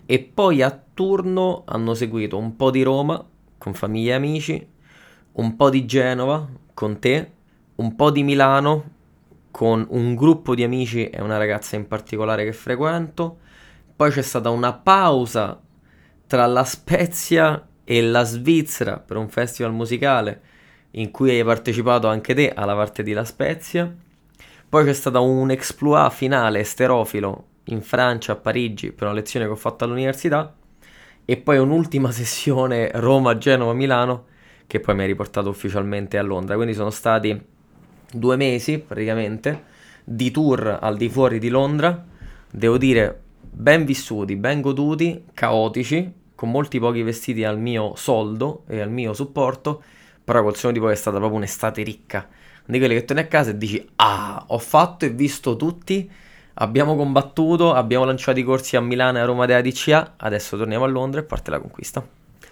e 0.06 0.18
poi 0.20 0.62
a 0.62 0.78
turno 0.92 1.62
hanno 1.66 1.94
seguito 1.94 2.36
un 2.36 2.56
po' 2.56 2.70
di 2.70 2.82
Roma 2.82 3.24
con 3.56 3.72
famiglie 3.72 4.10
e 4.10 4.14
amici, 4.14 4.66
un 5.32 5.56
po' 5.56 5.70
di 5.70 5.86
Genova 5.86 6.46
con 6.74 6.98
te, 6.98 7.30
un 7.76 7.96
po' 7.96 8.10
di 8.10 8.22
Milano 8.22 8.92
con 9.54 9.86
un 9.90 10.16
gruppo 10.16 10.56
di 10.56 10.64
amici 10.64 11.08
e 11.08 11.22
una 11.22 11.38
ragazza 11.38 11.76
in 11.76 11.86
particolare 11.86 12.44
che 12.44 12.52
frequento. 12.52 13.38
Poi 13.94 14.10
c'è 14.10 14.20
stata 14.20 14.50
una 14.50 14.72
pausa 14.72 15.62
tra 16.26 16.44
la 16.46 16.64
Spezia 16.64 17.64
e 17.84 18.02
la 18.02 18.24
Svizzera 18.24 18.98
per 18.98 19.16
un 19.16 19.28
festival 19.28 19.72
musicale 19.72 20.40
in 20.92 21.12
cui 21.12 21.30
hai 21.30 21.44
partecipato 21.44 22.08
anche 22.08 22.34
te 22.34 22.52
alla 22.52 22.74
parte 22.74 23.04
di 23.04 23.12
La 23.12 23.24
Spezia. 23.24 23.94
Poi 24.68 24.84
c'è 24.84 24.92
stata 24.92 25.20
un 25.20 25.48
exploit 25.52 26.10
finale 26.10 26.58
esterofilo 26.58 27.44
in 27.66 27.80
Francia, 27.80 28.32
a 28.32 28.36
Parigi, 28.36 28.90
per 28.90 29.06
una 29.06 29.14
lezione 29.14 29.46
che 29.46 29.52
ho 29.52 29.56
fatto 29.56 29.84
all'università. 29.84 30.52
E 31.24 31.36
poi 31.36 31.58
un'ultima 31.58 32.10
sessione 32.12 32.90
Roma, 32.94 33.38
Genova, 33.38 33.72
Milano, 33.72 34.24
che 34.66 34.80
poi 34.80 34.96
mi 34.96 35.04
ha 35.04 35.06
riportato 35.06 35.48
ufficialmente 35.48 36.18
a 36.18 36.22
Londra. 36.22 36.56
Quindi 36.56 36.74
sono 36.74 36.90
stati 36.90 37.52
due 38.14 38.36
mesi 38.36 38.78
praticamente 38.78 39.72
di 40.04 40.30
tour 40.30 40.78
al 40.80 40.96
di 40.96 41.08
fuori 41.08 41.38
di 41.38 41.48
Londra. 41.48 42.04
Devo 42.50 42.78
dire, 42.78 43.20
ben 43.40 43.84
vissuti, 43.84 44.36
ben 44.36 44.60
goduti, 44.60 45.24
caotici, 45.32 46.12
con 46.34 46.50
molti 46.50 46.78
pochi 46.78 47.02
vestiti 47.02 47.44
al 47.44 47.58
mio 47.58 47.94
soldo 47.96 48.64
e 48.68 48.80
al 48.80 48.90
mio 48.90 49.12
supporto, 49.12 49.82
però 50.22 50.42
col 50.42 50.56
segno 50.56 50.72
di 50.72 50.80
poi 50.80 50.92
è 50.92 50.96
stata 50.96 51.16
proprio 51.16 51.38
un'estate 51.38 51.82
ricca. 51.82 52.28
Di 52.66 52.78
quelle 52.78 52.94
che 52.94 53.04
torni 53.04 53.22
a 53.22 53.26
casa 53.26 53.50
e 53.50 53.58
dici, 53.58 53.86
ah, 53.96 54.44
ho 54.48 54.58
fatto 54.58 55.04
e 55.04 55.10
visto 55.10 55.56
tutti, 55.56 56.10
abbiamo 56.54 56.96
combattuto, 56.96 57.72
abbiamo 57.72 58.04
lanciato 58.04 58.38
i 58.38 58.42
corsi 58.42 58.76
a 58.76 58.80
Milano 58.80 59.18
e 59.18 59.20
a 59.20 59.24
Roma 59.24 59.46
della 59.46 59.60
DCA, 59.60 60.14
adesso 60.16 60.56
torniamo 60.56 60.84
a 60.84 60.88
Londra 60.88 61.20
e 61.20 61.24
parte 61.24 61.50
la 61.50 61.58
conquista. 61.58 62.06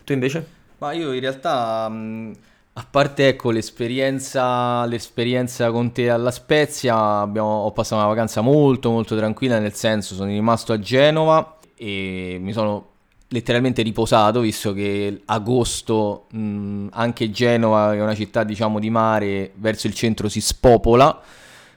Tu 0.05 0.13
invece? 0.13 0.47
Ma 0.79 0.93
io 0.93 1.13
in 1.13 1.21
realtà... 1.21 1.89
Mh 1.89 2.33
a 2.75 2.87
parte 2.89 3.29
ecco 3.29 3.51
l'esperienza, 3.51 4.87
l'esperienza 4.87 5.71
con 5.71 5.93
te 5.93 6.09
alla 6.09 6.31
Spezia, 6.31 7.21
abbiamo, 7.21 7.65
ho 7.65 7.73
passato 7.73 8.01
una 8.01 8.09
vacanza 8.11 8.41
molto 8.41 8.91
molto 8.91 9.15
tranquilla, 9.15 9.59
nel 9.59 9.75
senso 9.75 10.15
sono 10.15 10.31
rimasto 10.31 10.73
a 10.73 10.79
Genova 10.79 11.59
e 11.77 12.39
mi 12.41 12.53
sono 12.53 12.89
letteralmente 13.29 13.83
riposato 13.83 14.41
visto 14.41 14.73
che 14.73 15.23
agosto 15.27 16.27
mh, 16.31 16.89
anche 16.93 17.31
Genova 17.31 17.95
è 17.95 18.01
una 18.01 18.15
città 18.15 18.45
diciamo 18.45 18.79
di 18.79 18.91
mare 18.91 19.53
verso 19.57 19.87
il 19.87 19.95
centro 19.95 20.29
si 20.29 20.41
spopola. 20.41 21.21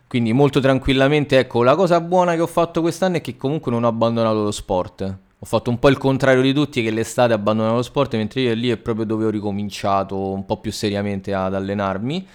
Quindi 0.08 0.32
molto 0.34 0.62
tranquillamente 0.62 1.38
ecco 1.40 1.64
la 1.64 1.76
cosa 1.76 2.00
buona 2.00 2.36
che 2.36 2.42
ho 2.42 2.48
fatto 2.48 2.80
quest'anno 2.80 3.18
è 3.18 3.22
che 3.22 3.36
comunque 3.36 3.72
non 3.72 3.84
ho 3.84 3.88
abbandonato 3.88 4.44
lo 4.44 4.52
sport 4.52 5.18
ho 5.46 5.48
fatto 5.48 5.70
un 5.70 5.78
po' 5.78 5.90
il 5.90 5.98
contrario 5.98 6.42
di 6.42 6.54
tutti 6.54 6.82
che 6.82 6.90
l'estate 6.90 7.32
abbandonavo 7.32 7.76
lo 7.76 7.82
sport, 7.84 8.16
mentre 8.16 8.42
io 8.42 8.56
lì 8.56 8.70
è 8.70 8.78
proprio 8.78 9.06
dove 9.06 9.26
ho 9.26 9.30
ricominciato 9.30 10.32
un 10.32 10.44
po' 10.44 10.60
più 10.60 10.72
seriamente 10.72 11.36
ad 11.36 11.54
allenarmi. 11.54 12.28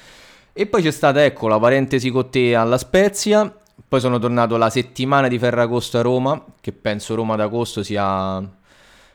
E 0.53 0.67
poi 0.67 0.81
c'è 0.81 0.93
stata, 0.93 1.25
ecco, 1.25 1.49
la 1.49 1.59
parentesi 1.59 2.09
con 2.11 2.31
te 2.31 2.55
alla 2.55 2.79
Spezia. 2.79 3.53
Poi 3.89 3.99
sono 3.99 4.21
tornato 4.21 4.57
la 4.57 4.71
settimana 4.71 5.27
di 5.27 5.41
Ferragosto 5.41 5.99
a 5.99 6.03
Roma, 6.03 6.45
che 6.61 6.71
penso 6.71 7.17
Roma 7.17 7.35
d'agosto 7.35 7.83
sia, 7.83 8.49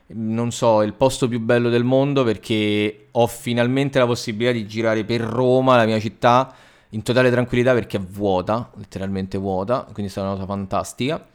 non 0.07 0.51
so, 0.51 0.81
il 0.81 0.93
posto 0.93 1.29
più 1.29 1.39
bello 1.39 1.69
del 1.69 1.85
mondo 1.85 2.25
perché 2.25 3.07
ho 3.11 3.27
finalmente 3.27 3.97
la 3.97 4.05
possibilità 4.05 4.51
di 4.51 4.67
girare 4.67 5.05
per 5.05 5.21
Roma, 5.21 5.77
la 5.77 5.85
mia 5.85 6.01
città, 6.01 6.53
in 6.89 7.01
totale 7.01 7.31
tranquillità 7.31 7.71
perché 7.71 7.95
è 7.95 8.01
vuota, 8.01 8.71
letteralmente 8.75 9.37
vuota, 9.37 9.83
quindi 9.83 10.07
è 10.07 10.09
stata 10.09 10.27
una 10.27 10.35
cosa 10.35 10.47
fantastica. 10.47 11.25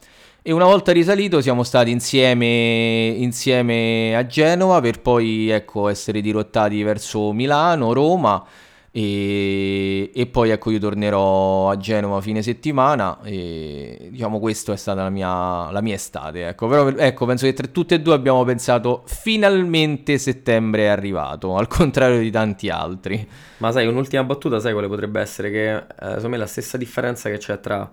E 0.42 0.53
una 0.53 0.64
volta 0.64 0.92
risalito 0.92 1.42
siamo 1.42 1.62
stati 1.62 1.90
insieme, 1.90 3.14
insieme 3.18 4.16
a 4.16 4.24
Genova 4.24 4.81
per 4.81 5.03
poi 5.03 5.50
ecco, 5.50 5.88
essere 5.88 6.22
dirottati 6.22 6.83
verso 6.83 7.33
Milano, 7.33 7.92
Roma 7.92 8.42
e, 8.90 10.11
e, 10.14 10.26
poi 10.29 10.48
ecco 10.48 10.70
io 10.70 10.79
tornerò 10.79 11.68
a 11.68 11.76
Genova 11.76 12.22
fine 12.22 12.42
settimana 12.42 13.20
e 13.22 14.09
diciamo 14.11 14.40
questa 14.40 14.72
è 14.72 14.76
stata 14.76 15.03
la 15.03 15.11
mia, 15.11 15.70
la 15.70 15.83
mia 15.83 15.94
estate 15.94 16.48
ecco. 16.48 16.68
Però 16.68 16.88
ecco 16.88 17.26
penso 17.26 17.44
che 17.44 17.53
tra 17.53 17.66
tutte 17.66 17.96
e 17.96 18.00
due 18.00 18.14
abbiamo 18.14 18.42
pensato 18.42 19.03
finalmente 19.05 20.16
settembre 20.16 20.85
è 20.85 20.87
arrivato 20.87 21.55
al 21.57 21.68
contrario 21.68 22.18
di 22.18 22.31
tanti 22.31 22.70
altri. 22.70 23.29
Ma 23.59 23.72
sai 23.72 23.87
un'ultima 23.87 24.24
battuta 24.24 24.59
sai 24.59 24.72
quale 24.72 24.88
potrebbe 24.88 25.20
essere? 25.20 25.50
Che 25.50 25.76
eh, 25.76 25.85
secondo 25.98 26.29
me 26.31 26.37
la 26.38 26.46
stessa 26.46 26.79
differenza 26.79 27.29
che 27.29 27.37
c'è 27.37 27.61
tra 27.61 27.92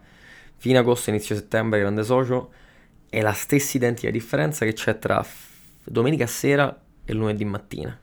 fine 0.57 0.77
agosto, 0.79 1.09
inizio 1.09 1.35
settembre, 1.35 1.79
grande 1.79 2.03
socio, 2.03 2.51
è 3.09 3.21
la 3.21 3.31
stessa 3.31 3.77
identica 3.77 4.11
differenza 4.11 4.65
che 4.65 4.73
c'è 4.73 4.99
tra 4.99 5.25
domenica 5.83 6.27
sera 6.27 6.77
e 7.05 7.13
lunedì 7.13 7.45
mattina. 7.45 7.97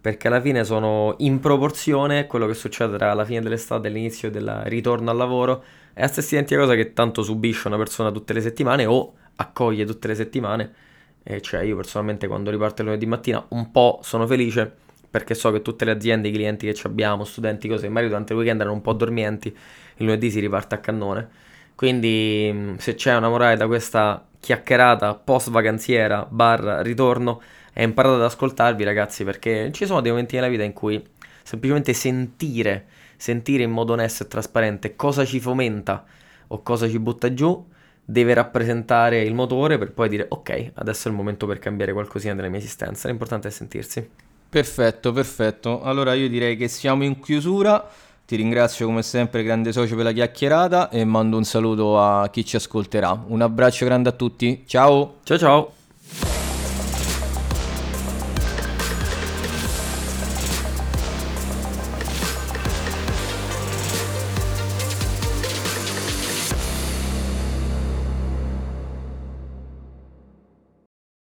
Perché 0.00 0.26
alla 0.26 0.40
fine 0.40 0.64
sono 0.64 1.14
in 1.18 1.38
proporzione 1.38 2.26
quello 2.26 2.46
che 2.46 2.54
succede 2.54 2.96
tra 2.96 3.14
la 3.14 3.24
fine 3.24 3.40
dell'estate 3.40 3.86
e 3.86 3.90
l'inizio 3.92 4.30
del 4.30 4.62
ritorno 4.64 5.10
al 5.10 5.16
lavoro. 5.16 5.62
È 5.92 6.00
la 6.00 6.08
stessa 6.08 6.34
identica 6.34 6.60
cosa 6.60 6.74
che 6.74 6.92
tanto 6.92 7.22
subisce 7.22 7.68
una 7.68 7.76
persona 7.76 8.10
tutte 8.10 8.32
le 8.32 8.40
settimane 8.40 8.84
o 8.84 9.14
accoglie 9.36 9.84
tutte 9.84 10.08
le 10.08 10.16
settimane. 10.16 10.74
E 11.22 11.40
cioè 11.40 11.62
io 11.62 11.76
personalmente 11.76 12.26
quando 12.26 12.50
riparto 12.50 12.82
il 12.82 12.88
lunedì 12.88 13.06
mattina 13.06 13.44
un 13.50 13.70
po' 13.70 14.00
sono 14.02 14.26
felice 14.26 14.74
perché 15.08 15.34
so 15.34 15.52
che 15.52 15.60
tutte 15.60 15.84
le 15.84 15.90
aziende, 15.90 16.28
i 16.28 16.32
clienti 16.32 16.66
che 16.66 16.80
abbiamo, 16.84 17.24
studenti, 17.24 17.68
cose, 17.68 17.86
magari 17.88 18.08
durante 18.08 18.32
il 18.32 18.38
weekend 18.38 18.62
erano 18.62 18.74
un 18.74 18.80
po' 18.80 18.94
dormienti, 18.94 19.48
il 19.48 20.04
lunedì 20.06 20.30
si 20.30 20.40
riparte 20.40 20.74
a 20.74 20.78
cannone. 20.78 21.28
Quindi 21.74 22.50
mm, 22.52 22.74
se 22.76 22.94
c'è 22.94 23.14
una 23.16 23.28
morale 23.28 23.56
da 23.56 23.66
questa 23.66 24.26
chiacchierata 24.38 25.14
post 25.14 25.50
vacanziera 25.50 26.26
barra 26.28 26.82
ritorno 26.82 27.40
è 27.72 27.82
imparate 27.82 28.16
ad 28.16 28.22
ascoltarvi 28.22 28.82
ragazzi 28.82 29.22
perché 29.24 29.70
ci 29.72 29.86
sono 29.86 30.00
dei 30.00 30.10
momenti 30.10 30.34
nella 30.34 30.48
vita 30.48 30.64
in 30.64 30.72
cui 30.72 31.02
semplicemente 31.42 31.92
sentire, 31.92 32.86
sentire 33.16 33.62
in 33.62 33.70
modo 33.70 33.92
onesto 33.92 34.24
e 34.24 34.28
trasparente 34.28 34.96
cosa 34.96 35.24
ci 35.24 35.38
fomenta 35.40 36.04
o 36.48 36.62
cosa 36.62 36.88
ci 36.88 36.98
butta 36.98 37.32
giù 37.32 37.70
deve 38.04 38.34
rappresentare 38.34 39.22
il 39.22 39.34
motore 39.34 39.78
per 39.78 39.92
poi 39.92 40.08
dire 40.08 40.26
ok, 40.28 40.72
adesso 40.74 41.08
è 41.08 41.10
il 41.10 41.16
momento 41.16 41.46
per 41.46 41.58
cambiare 41.58 41.92
qualcosina 41.92 42.34
della 42.34 42.48
mia 42.48 42.58
esistenza. 42.58 43.08
L'importante 43.08 43.48
è 43.48 43.50
sentirsi. 43.50 44.06
Perfetto, 44.48 45.12
perfetto. 45.12 45.82
Allora 45.82 46.12
io 46.14 46.28
direi 46.28 46.56
che 46.56 46.68
siamo 46.68 47.04
in 47.04 47.20
chiusura. 47.20 47.88
Ti 48.24 48.36
ringrazio 48.36 48.86
come 48.86 49.02
sempre, 49.02 49.42
grande 49.42 49.72
socio, 49.72 49.94
per 49.94 50.04
la 50.04 50.12
chiacchierata 50.12 50.88
e 50.90 51.04
mando 51.04 51.36
un 51.36 51.44
saluto 51.44 52.00
a 52.00 52.28
chi 52.30 52.44
ci 52.44 52.56
ascolterà. 52.56 53.24
Un 53.26 53.42
abbraccio 53.42 53.84
grande 53.84 54.08
a 54.08 54.12
tutti. 54.12 54.64
Ciao. 54.66 55.16
Ciao 55.22 55.38
ciao. 55.38 55.72